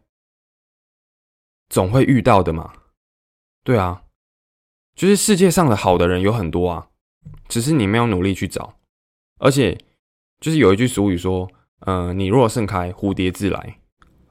[1.68, 2.72] 总会遇到的嘛。
[3.62, 4.02] 对啊，
[4.96, 6.88] 就是世界上的好的人有很多啊，
[7.46, 8.74] 只是你没有努力去找。
[9.38, 9.78] 而且，
[10.40, 11.48] 就是有一句俗语说，
[11.86, 13.78] 呃，你若盛开，蝴蝶自来。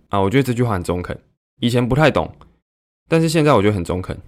[0.09, 1.17] 啊，我觉得这句话很中肯。
[1.61, 2.35] 以前不太懂，
[3.07, 4.19] 但是现在我觉得很中肯。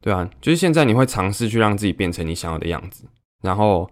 [0.00, 3.04] 对啊，就是现在你会尝试去让自己变成你想要的样子，
[3.42, 3.90] 然后。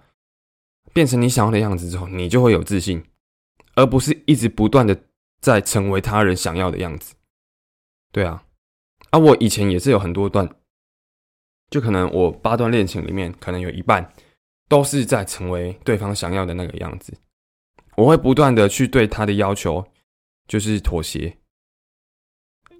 [0.92, 3.04] 变成你想要的样子之后，你就会有自信，
[3.74, 4.98] 而不是一直不断的
[5.42, 7.14] 在成为他人想要的样子。
[8.12, 8.42] 对啊，
[9.10, 10.48] 啊，我以前也是有很多段，
[11.68, 14.10] 就可能我八段恋情里面，可能有一半
[14.70, 17.12] 都是在成为对方想要的那个样子。
[17.96, 19.86] 我会不断的去对他的要求
[20.48, 21.36] 就是妥协。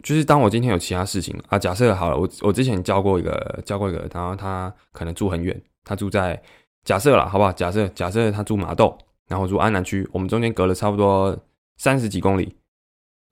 [0.02, 6.40] 就是当我今天有其他事情啊，假设好了，我我之前教过一个教过一个，然后他可能住很远，他住在
[6.85, 7.52] 假设了，好不好？
[7.52, 11.37] 假设假设他住麻豆，然后住安南区，我们中间隔了差不多
[11.78, 12.56] 三十几公里，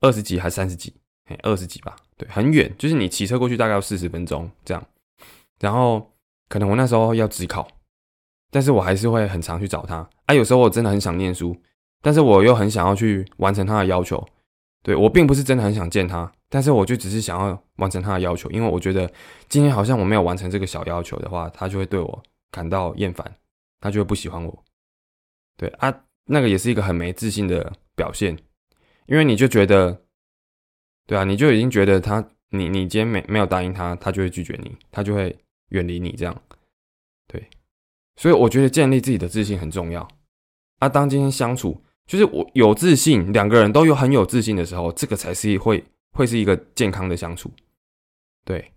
[0.01, 0.93] 二十几还三十几，
[1.27, 4.85] 哎，二十几吧，对，很远，就是你骑车过去大概要四十分钟这样。
[5.61, 6.11] 然后
[6.49, 7.69] 可能我那时候要自考，
[8.51, 10.35] 但是我还是会很常去找他啊。
[10.35, 11.57] 有时候我真的很想念书，
[12.03, 14.27] 但是我又很想要去完成他的要求。
[14.85, 19.11] 对我并不是真的很想见他，但是我就只是想要完成他的要求，因为我觉得
[19.49, 23.35] 今天好像我没有完成这个小要求的话，他就会对我感到厌烦，
[23.81, 24.65] 他就会不喜欢我。
[25.57, 28.39] 对啊，那个也是一个很没自信的表现，
[29.07, 30.03] 因为你就觉得，
[31.07, 35.35] 对啊，你就已经觉得他，你你今天没没有答应他，他就会拒绝你，他就会
[35.71, 36.43] 远离你这样。
[37.27, 37.49] 对，
[38.17, 40.07] 所以我觉得建立自己的自信很重要。
[40.81, 41.83] 啊，当今天相处。
[42.07, 47.51] 就是我有自信，两个人都有很有自信的时候，这个才是会会是一个健康的相处。
[48.45, 48.73] 对，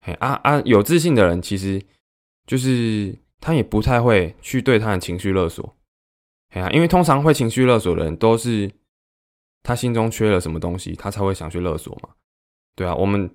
[0.00, 1.80] 嘿啊啊，有自信的人其实
[2.46, 5.76] 就是他也不太会去对他的情绪勒索。
[6.50, 8.70] 哎呀，因为通常会情绪勒索的人都是
[9.62, 12.10] 他心中缺了什么东西，他才会想去勒索嘛。
[12.74, 13.30] 对啊，我们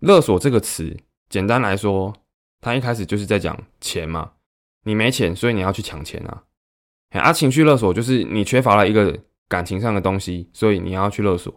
[0.00, 0.96] 勒索这个词，
[1.28, 2.14] 简单来说，
[2.60, 4.34] 他一开始就是在讲钱嘛。
[4.84, 6.44] 你没钱，所以你要去抢钱啊。
[7.10, 9.18] 啊，情绪勒索就是你缺乏了一个
[9.48, 11.56] 感情上的东西，所以你要去勒索。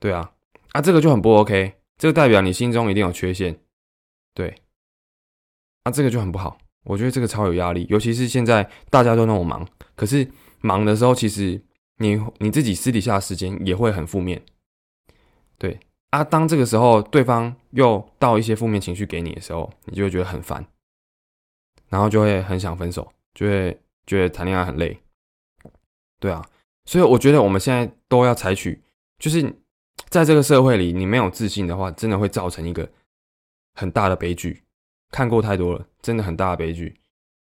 [0.00, 0.32] 对啊，
[0.72, 3.56] 啊，这个就很不 OK，这个代表你心中一定有缺陷。
[4.34, 4.62] 对，
[5.84, 6.58] 啊，这个就很不好。
[6.84, 10.28] 我觉得这个超有压力，尤其是现在大家都那么忙，可是
[10.60, 11.62] 忙的时候，其实
[11.98, 14.42] 你你自己私底下的时间也会很负面。
[15.56, 15.78] 对，
[16.10, 20.66] 啊，当这个时候对方又倒一些负面情绪给你的时候，你就会觉得很烦，
[21.88, 23.80] 然后就会很想分手，就会。
[24.08, 24.98] 觉得谈恋爱很累，
[26.18, 26.42] 对啊，
[26.86, 28.82] 所以我觉得我们现在都要采取，
[29.18, 29.54] 就是
[30.08, 32.90] 在这个社会里，你没有自信的话，真的会造成一个
[33.74, 34.64] 很大的悲剧。
[35.10, 36.98] 看过太多了，真的很大的悲剧。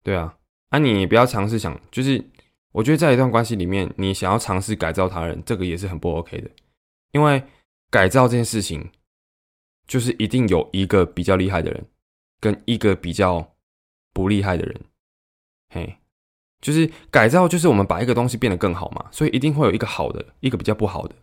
[0.04, 2.22] 对啊，啊，你不要尝试想，就是
[2.74, 6.52] 我觉得在一段关系里面，你想要尝试改造他人，这个也是很不 OK 的，
[7.13, 7.41] 因为
[7.89, 8.91] 改造这件事情，
[9.88, 11.86] 就是一定有一个比较厉害的人，
[12.41, 13.56] 跟一个比较
[14.12, 14.82] 不厉害的人，
[15.69, 15.95] 嘿。
[16.62, 21.15] 就是改造，就是我们把一个东西变得更好嘛，所以一定会有一个好的，一个比较不好的，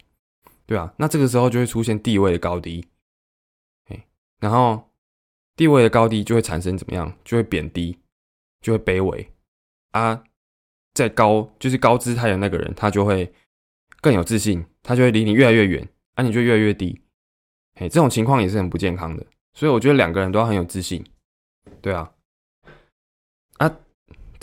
[0.64, 2.86] 对啊，那这个时候就会出现地位的高低，
[3.88, 4.06] 哎，
[4.40, 4.90] 然后
[5.54, 7.14] 地位的高低就会产生怎么样？
[7.24, 7.98] 就会贬低，
[8.62, 9.30] 就会卑微
[9.90, 10.24] 啊。
[10.94, 13.30] 在高就是高姿态的那个人，他就会
[14.00, 17.02] 更有自信，他就会离你越来越远，啊，你就越来越低，
[17.74, 19.26] 哎，这种情况也是很不健康的。
[19.52, 21.04] 所以我觉得两个人都要很有自信，
[21.82, 22.10] 对，啊。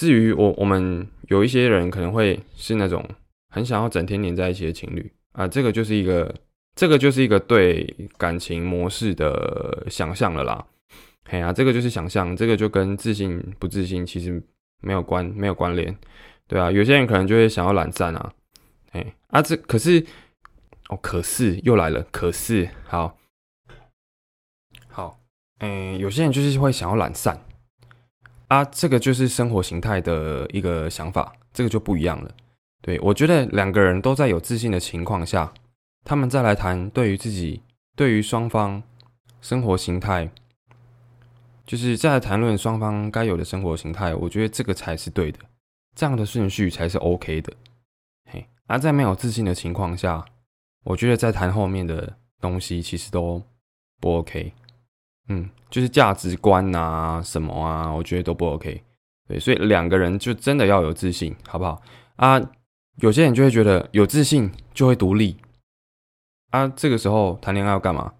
[0.03, 3.01] 至于我，我们有一些人可能会是那种
[3.47, 6.35] 很想要整天黏在一起的情侣啊，这个就是一个，
[6.75, 7.85] 这个就是一个对
[8.17, 10.65] 感情模式的想象了啦。
[11.23, 14.43] 嘿啊，这个就是想象，这个就跟自信不自信其实
[14.81, 15.97] 没有关，没有关联，
[16.49, 18.33] 对啊，有些人可能就会想要懒散啊，
[18.91, 20.05] 嘿啊，这可是
[20.89, 23.17] 哦，可是又来了，可是好，
[24.89, 25.17] 好，
[25.59, 27.41] 哎，有些人就是会想要懒散。
[28.53, 32.31] 啊，这个就是生活形态的一个想法，这个就不一样了。
[32.83, 35.51] 对我觉得两个人都在有自信的情况下，
[36.05, 37.63] 他们再来谈对于自己、
[37.95, 38.83] 对于双方
[39.41, 40.29] 生活形态，
[41.65, 45.39] 就是再来谈论双方该有的生活形态，我觉得这个才是对的，
[45.95, 47.51] 这样的顺序才是 OK 的。
[48.29, 50.23] 嘿，而在没有自信的情况下，
[50.83, 53.41] 我觉得在谈后面的东西其实都
[53.99, 54.53] 不 OK。
[55.29, 58.83] 嗯，就是价值观啊，什么啊，我觉得都不 OK。
[59.27, 61.81] 对，所以两个人就真的要有自信，好不好
[62.17, 62.41] 啊？
[62.97, 65.37] 有些人就会觉得有自信就会独立
[66.51, 68.13] 啊，这个时候谈恋爱要干嘛？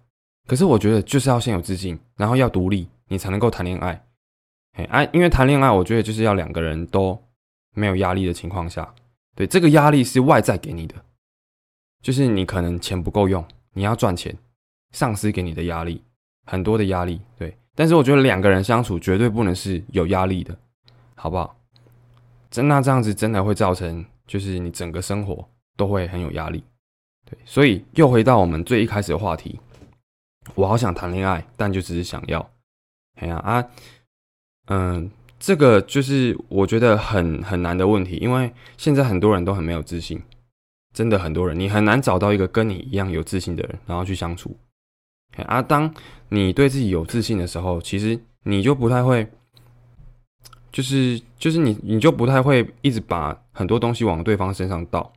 [0.46, 4.04] 可是我觉得就是要先有自信，然后要独立，你才能够谈恋爱。
[4.72, 7.22] 哎啊，因为谈恋爱，我觉得就是要两个人都
[7.74, 8.94] 没有压力的情况下，
[9.36, 10.94] 对，这个压力是外在给你的，
[12.02, 14.36] 就是你可能钱不够用，你要赚钱，
[14.90, 16.02] 上司给你的压力。
[16.44, 20.56] 很多的压力，对，但是我觉得两个人相处绝对不能是有压力的，
[21.14, 21.56] 好不好？
[22.50, 26.62] 真那这样子真的会造成，就是你整个生活都会很有压力，
[27.28, 29.58] 对，所以又回到我们最一开始的话题，
[30.54, 32.48] 我好想谈恋爱，但就只是想要，
[33.16, 33.66] 哎呀啊，
[34.66, 40.22] 嗯，这个就是我觉得很很难的问题，因为现在很多人都很没有自信，
[40.92, 44.56] 真的很多人，你很难找到一个跟你一样有自信的人，然后去相处。
[45.42, 45.92] 啊，当
[46.28, 49.28] 你对自己有自信的时候，其实你就不太会，
[50.70, 55.12] 就是就是你你就不太会一直把很多东西往对方身上倒。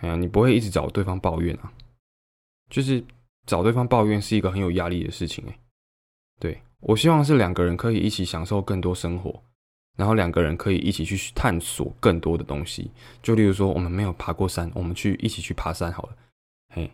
[0.00, 1.72] 哎呀，你不会一直找对方抱怨啊，
[2.70, 3.02] 就是
[3.46, 5.58] 找对方抱怨是一个很有压力的事情哎。
[6.38, 9.42] 对我希望是两个人可以一起享受更多生活，
[9.96, 12.88] 然后两个人可以一起去探索更多的东西。
[13.20, 16.16] 就例如说，我们没有爬过山，我们去一起去爬山好了。
[16.72, 16.88] 嘿，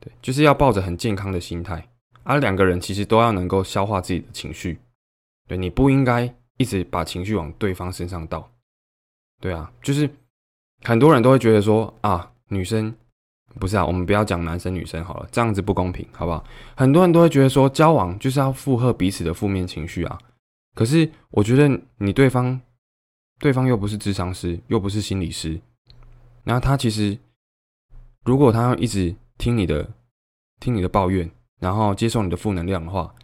[0.00, 1.88] 对，就是要抱着很健康的心态，
[2.22, 4.78] 而两个人其实都要能够消化自己的情绪。
[5.46, 8.50] 对，你不应该一直把情绪往对方身上倒。
[9.40, 10.08] 对啊，就是
[10.82, 12.94] 很多人都会觉得说啊，女生
[13.58, 16.44] 不是啊，我们不要讲男生女生好了，这样子不公平，好不好？
[16.76, 20.18] 很多人都会觉得说，交往就是要附和彼此的负面情绪啊。
[20.74, 22.60] 可是我觉得你对方，
[23.38, 25.60] 对方又不是智商师，又不是心理师，
[26.44, 27.18] 然后他其实，
[28.24, 29.90] 如果他要一直听你的，
[30.60, 33.14] 听你的抱怨，然后接受你的负能量的话。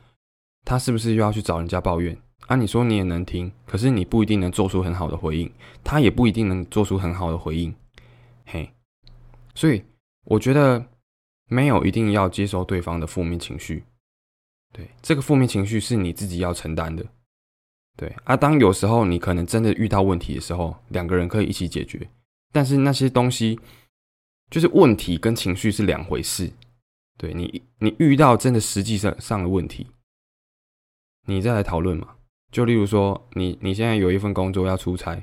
[0.64, 2.56] 他是不是又要去找人家抱怨啊？
[2.56, 5.52] 你说你也能听，可是你不一定能做出很好的回应，
[5.84, 7.72] 他也不一定能做出很好的回应，
[8.46, 8.72] 嘿，
[9.54, 9.84] 所以
[10.24, 10.84] 我觉得
[11.48, 13.84] 没有一定要接受对方的负面情绪，
[14.72, 17.06] 对，这个负面情绪是你自己要承担的，
[17.96, 18.36] 对啊。
[18.36, 22.08] 当有时候你可能真的遇到问题的时候，两个人可以一起解决，
[22.52, 23.60] 但是那些东西
[24.50, 26.52] 就是问题跟情绪是两回事，
[27.18, 29.86] 对你，你遇到真的实际上上的问题。
[31.26, 32.14] 你再来讨论嘛？
[32.52, 35.20] 就例如说，你你现在有一份工作要出差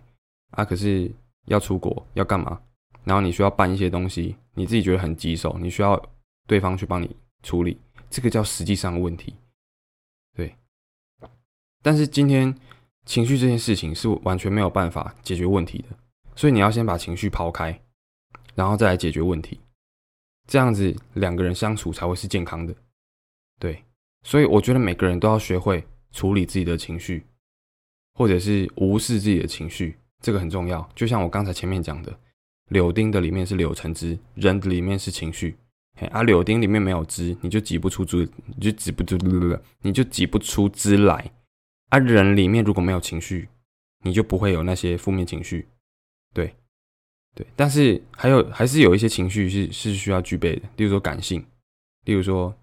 [0.52, 1.10] 啊，可是
[1.46, 2.62] 要出国要干嘛？
[3.06, 6.02] 然后你需要办一些东西，你自己觉得很棘手，你需要
[6.46, 9.36] 对方去帮你处理，这个叫实际上的问题。
[10.36, 10.56] 对。
[11.82, 12.54] 但是今天
[13.06, 15.98] 情绪这件事情是完全没有办法解决问题的，
[16.36, 17.82] 所以你要先把情绪抛开，
[18.56, 19.60] 然后再来解决问题，
[20.48, 22.76] 这样子两个人相处才会是健康的。
[23.60, 23.84] 对。
[24.24, 25.86] 所以我觉得每个人都要学会。
[26.16, 27.26] 处理自己的情绪，
[28.14, 30.88] 或者是无视自己的情绪，这个很重要。
[30.94, 32.16] 就像我刚才前面讲的，
[32.70, 35.58] 柳丁的里面是柳橙汁，人的里面是情绪。
[35.96, 39.18] 嘿啊，柳丁里面没有汁，你就挤不出汁，你就挤不出，
[39.82, 41.32] 你就挤不出汁来。
[41.90, 43.50] 啊，人里面如果没有情绪，
[44.04, 45.68] 你就不会有那些负面情绪。
[46.32, 46.56] 对，
[47.36, 47.46] 对。
[47.56, 51.46] 但是还有，还是有一些情绪是是需要具备的，例如说感性，
[52.06, 52.54] 例如说。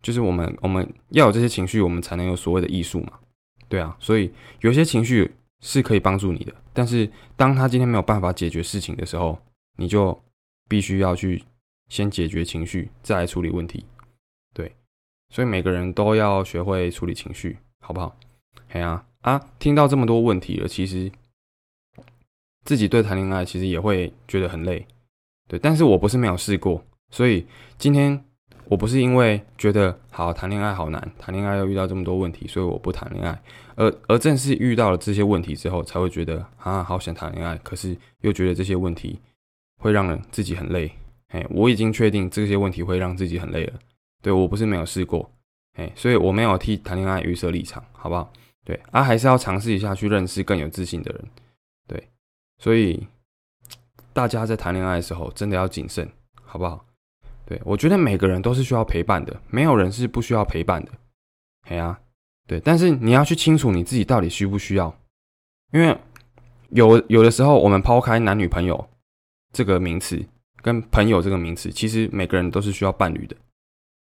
[0.00, 3.18] 就是我们我们要有这些情绪，我们才能有所谓的艺术嘛，
[3.68, 5.28] 对啊，所以有些情绪
[5.60, 9.36] 是可以帮助你的，但是当他今天没有办法解决事情的时候，
[9.76, 10.16] 你就
[10.68, 11.42] 必须要去
[11.88, 13.84] 先解决情绪，再来处理问题，
[14.54, 14.72] 对，
[15.34, 18.16] 所以每个人都要学会处理情绪，好不好？
[18.68, 21.10] 哎呀啊，听到这么多问题了，其实
[22.68, 24.86] 自己对谈恋爱其实也会觉得很累，
[25.48, 27.46] 对，但是我不是没有试过，所以
[27.78, 28.22] 今天。
[28.70, 33.42] 我不是因为觉得好谈恋爱好难，谈恋爱要遇到这么多问题，所以我不谈恋爱，
[33.76, 39.18] 而而正是遇到了这些问题之后，才会觉得啊好想谈恋爱，可是又觉得这些问题
[39.78, 40.92] 会让人自己很累。
[41.28, 43.72] 哎，我已经确定这些问题会让自己很累了。
[44.20, 45.30] 对我不是没有试过，
[45.78, 48.30] 哎，所以我没有替谈恋爱预设立场，好不好？
[48.66, 51.24] 对啊，还是要尝试一下去认识更有自信的人。
[52.58, 53.06] 所以
[54.12, 56.08] 大家在谈恋爱的时候真的要谨慎，
[56.42, 56.84] 好不好？
[57.46, 60.92] 对，我觉得每个人都是需要陪伴的，没有人是不需要陪伴的。
[61.68, 61.98] 哎呀，
[62.46, 64.94] 对，但是你要去清楚你自己到底需不需要，
[65.72, 65.96] 因为
[66.70, 68.88] 有有的时候，我们抛开男女朋友
[69.52, 70.22] 这个名词
[70.60, 73.36] 跟朋友这个名词，其实每个人都是需要伴侣的。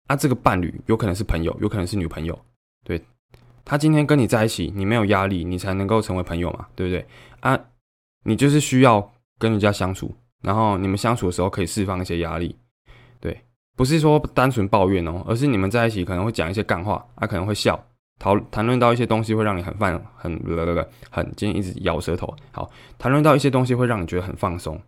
[0.09, 2.39] 啊，这个伴侣有可能是朋友，有可能是女朋友。
[2.85, 3.03] 对，
[3.65, 7.07] 他今天跟你在一起，你没有压力，你才能够成为朋友嘛，对不对？
[7.41, 7.59] 啊，
[8.25, 12.57] 你就是需要跟人家相处，然后你们相处的时候可以释放一些压力。
[13.21, 13.41] 对
[13.77, 17.87] 不是说单纯抱怨哦，而是你们在一起可能会讲一些干话，他可能会笑，
[18.19, 20.37] 讨谈论到一些东西会让你很放很
[21.11, 22.37] 很今天一直咬舌头。
[22.51, 24.81] 好，谈论到一些东西会让你觉得很放松。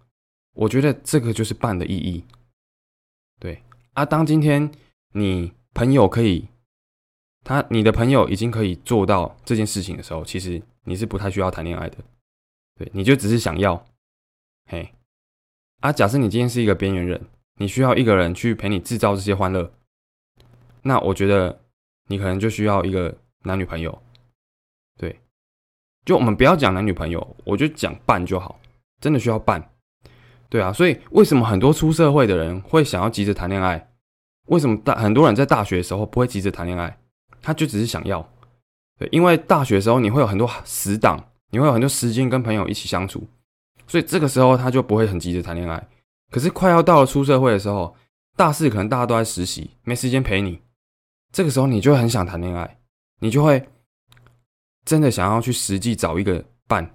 [0.54, 2.24] 我觉得这个就是伴的意义。
[3.40, 3.62] 对
[3.94, 4.70] 啊，当今天
[5.12, 6.48] 你朋友可以，
[7.42, 11.96] 他你的朋友已经可以做到这件事情的时候，其实你是不太需要谈恋爱的。
[12.76, 13.86] 对，你就只是想要，
[14.66, 14.92] 嘿，
[15.80, 17.20] 啊，假设你今天是一个边缘人。
[17.56, 19.72] 你需要一个人去陪你制造这些欢乐，
[20.82, 21.60] 那我觉得
[22.08, 23.96] 你可能就需要一个男女朋友，
[24.98, 25.20] 对，
[26.04, 28.58] 就我们不要讲男女朋友，我就讲伴就好，
[29.00, 29.70] 真的需要伴，
[30.48, 33.88] 对啊，所以为什么很多出社会的人会想要急着谈恋爱？
[34.48, 36.98] 为什么大很多人在大学的时候不会急着谈恋爱？
[37.40, 38.28] 他就只是想要，
[38.98, 41.24] 对，因为大学的时候你会有很多死党，
[41.54, 43.24] 你会有很多时间跟朋友一起相处，
[43.86, 45.88] 所以这个时候他就不会很急着谈恋爱。
[46.32, 47.94] 可是快要到了出社会的时候，
[48.34, 50.60] 大四可能大家都在实习，没时间陪你。
[51.32, 52.80] 这个时候你就很想谈恋爱，
[53.20, 53.68] 你就会
[54.84, 56.92] 真的想要去实际找一个伴，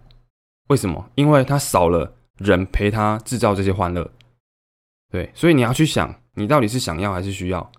[0.67, 1.09] 为什么？
[1.15, 4.11] 因为他少了人陪他制造这些欢乐。
[5.09, 7.71] 对，所以你要去想，你到底是想要还是需要。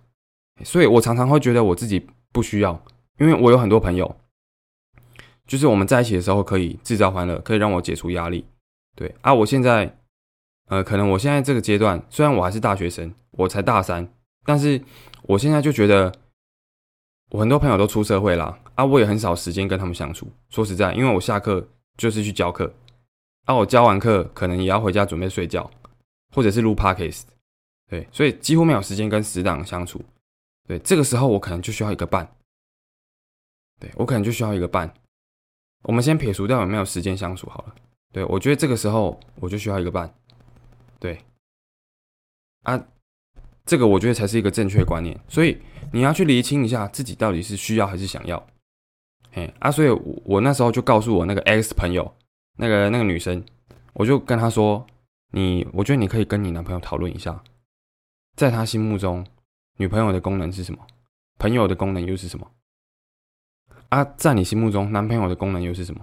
[0.65, 2.83] 所以我常常会觉得我自己不需要，
[3.19, 4.20] 因为我有很多朋友，
[5.51, 8.47] 就是我们在一起的时候可以制造欢乐，可以让我解除压力。
[8.95, 9.99] 对啊，我现在，
[10.69, 14.09] 呃，可能我现在这个阶段，虽然我还是大学生，我才大三，
[14.45, 14.81] 但是
[15.23, 16.15] 我现在就觉得，
[17.31, 20.31] 我很多朋友都出社会了啊，我也很少时间跟他们相处。
[20.51, 22.73] 说实在，因为我下课就是去教课，
[23.47, 25.69] 啊，我教完课可能也要回家准备睡觉。
[26.33, 27.23] 或者是录 podcast，
[27.89, 30.01] 对，所以几乎没有时间跟死党相处。
[30.69, 32.37] 对，这个时候我可能就需要一个伴。
[33.81, 34.95] 对我可能就需要一个伴。
[35.83, 37.75] 我们先撇除掉有没有时间相处好了。
[38.13, 40.13] 对我觉得这个时候我就需要一个伴。
[40.99, 41.19] 对，
[42.63, 42.83] 啊，
[43.65, 45.19] 这个我觉得才是一个正确观念。
[45.29, 45.61] 所以
[45.93, 48.45] 你要去厘清一下自己到底是需要还是想要。
[49.33, 49.89] 嘿，啊，所以
[50.25, 52.15] 我那时候就告诉我那个 X 朋友，
[52.59, 53.45] 那个那个女生，
[53.95, 54.87] 我就跟她说。
[55.33, 57.45] 你，我觉得你可以跟你男朋友讨论一下，
[58.35, 59.25] 在他心目中，
[59.77, 60.85] 女朋友的功能是什么？
[61.39, 62.51] 朋友的功能又是什么？
[63.91, 66.03] 啊，在你心目中，男朋友的功能又是什么？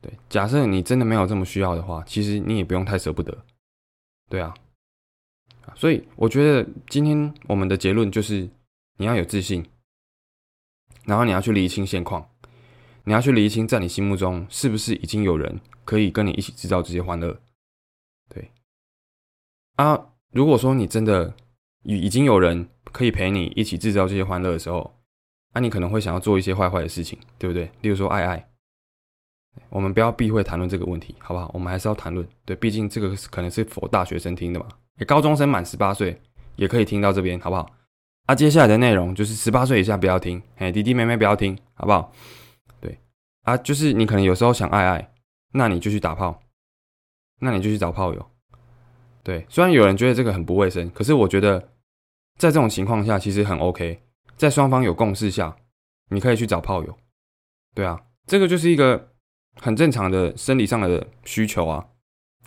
[0.00, 3.44] 对，假设你真的没有这么需要的话，其实你也不用太舍不得，
[4.30, 4.54] 对啊。
[5.74, 8.48] 所以我觉得今天我们的结论就是，
[8.96, 9.64] 你要有自信，
[11.04, 12.28] 然后你要去理清现况，
[13.04, 17.40] 你要去理清在你心目中是不是已经有人可以跟你一起制造这些欢乐。
[18.28, 18.50] 对，
[19.76, 21.34] 啊，如果说你真的
[21.82, 24.99] 已已经有人可以陪你一起制造这些欢乐的时候，
[25.52, 27.70] 那你可能会想要做一些坏坏的事情，对不对？
[27.80, 28.48] 例如说爱爱，
[29.68, 31.50] 我们不要避讳谈论这个问题，好不好？
[31.54, 34.66] 我们还是要谈论，对，毕竟这个可能是否大学生听的嘛，
[35.06, 36.20] 高中生满十八岁
[36.56, 37.70] 也可以听到这边，好不好？
[38.26, 42.12] 啊，接下来的内容就是十八岁以下不要听，哎，弟弟妹妹不要听，好不好？
[42.80, 42.98] 对，
[43.42, 45.12] 啊，就是你可能有时候想爱爱，
[45.52, 46.42] 那你就去打炮。
[47.42, 48.30] 那你就去找炮友，
[49.22, 49.46] 对。
[49.48, 51.58] 虽然有人觉得这个很不卫生，可是我觉得
[52.36, 53.98] 在这种情况下其实很 OK。
[54.40, 55.54] 在双方有共识下，
[56.08, 56.96] 你可以去找炮友，
[57.74, 59.12] 对啊，这个就是一个
[59.56, 61.86] 很正常的生理上的需求啊，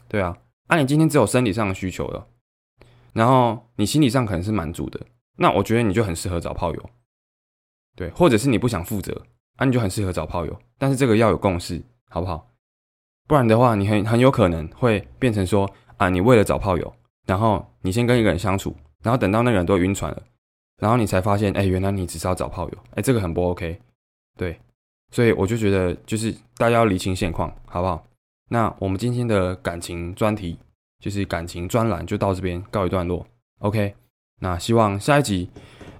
[0.07, 0.35] 对啊。
[0.67, 2.27] 那你今天只有生理上的需求了，
[3.13, 4.99] 然后你心理上可能是满足的，
[5.37, 6.89] 那我觉得你就很适合找炮友，
[7.95, 8.09] 对。
[8.09, 9.27] 或者是你不想负责，
[9.59, 11.79] 那你就很适合找炮友，但是这个要有共识，
[12.09, 12.49] 好不好？
[13.27, 16.91] 不然的话，你很很有可能会变成说啊，你为了找炮友，
[17.27, 20.23] 然后你先跟一个人相处，然后等到那个人都晕船了，
[20.83, 23.79] 然后你才发现，哎，原来你只是要找炮友，哎，这个很不 OK，
[24.37, 24.59] 对，
[25.11, 28.05] 所以我就觉得就是大家要理清现况，好不好？
[28.49, 30.59] 那我们今天的感情专题，
[30.99, 33.25] 就是感情专栏，就到这边告一段落
[33.59, 33.95] ，OK？
[34.41, 35.49] 那希望下一集，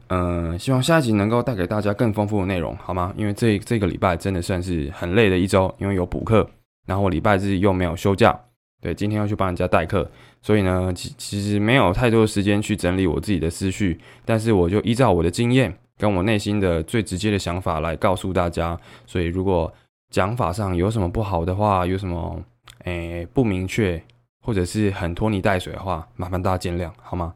[0.08, 3.14] 嗯，希望下一集能够带给大家更丰富的内容，好吗？
[3.16, 6.46] 因为这这个礼拜真的算是很累的一周，因为有补课。
[6.86, 8.38] 然后礼拜日又没有休假，
[8.84, 10.06] 对，今天要去帮人家代课，
[10.42, 18.78] 所以呢，其其实没有太多的时间去整理我自己的思绪，但是我就依照我的经验跟我内心的最直接的想法来告诉大家。
[19.06, 19.74] 所以如果
[20.12, 22.44] 讲法上有什么不好的话，有什么
[22.84, 24.04] 诶不明确
[24.42, 27.34] 或者是很拖泥带水的话，麻烦大家见谅好吗？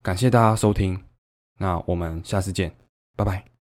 [0.00, 0.96] 感谢大家收听，
[1.58, 2.70] 那我们下次见，
[3.16, 3.53] 拜拜。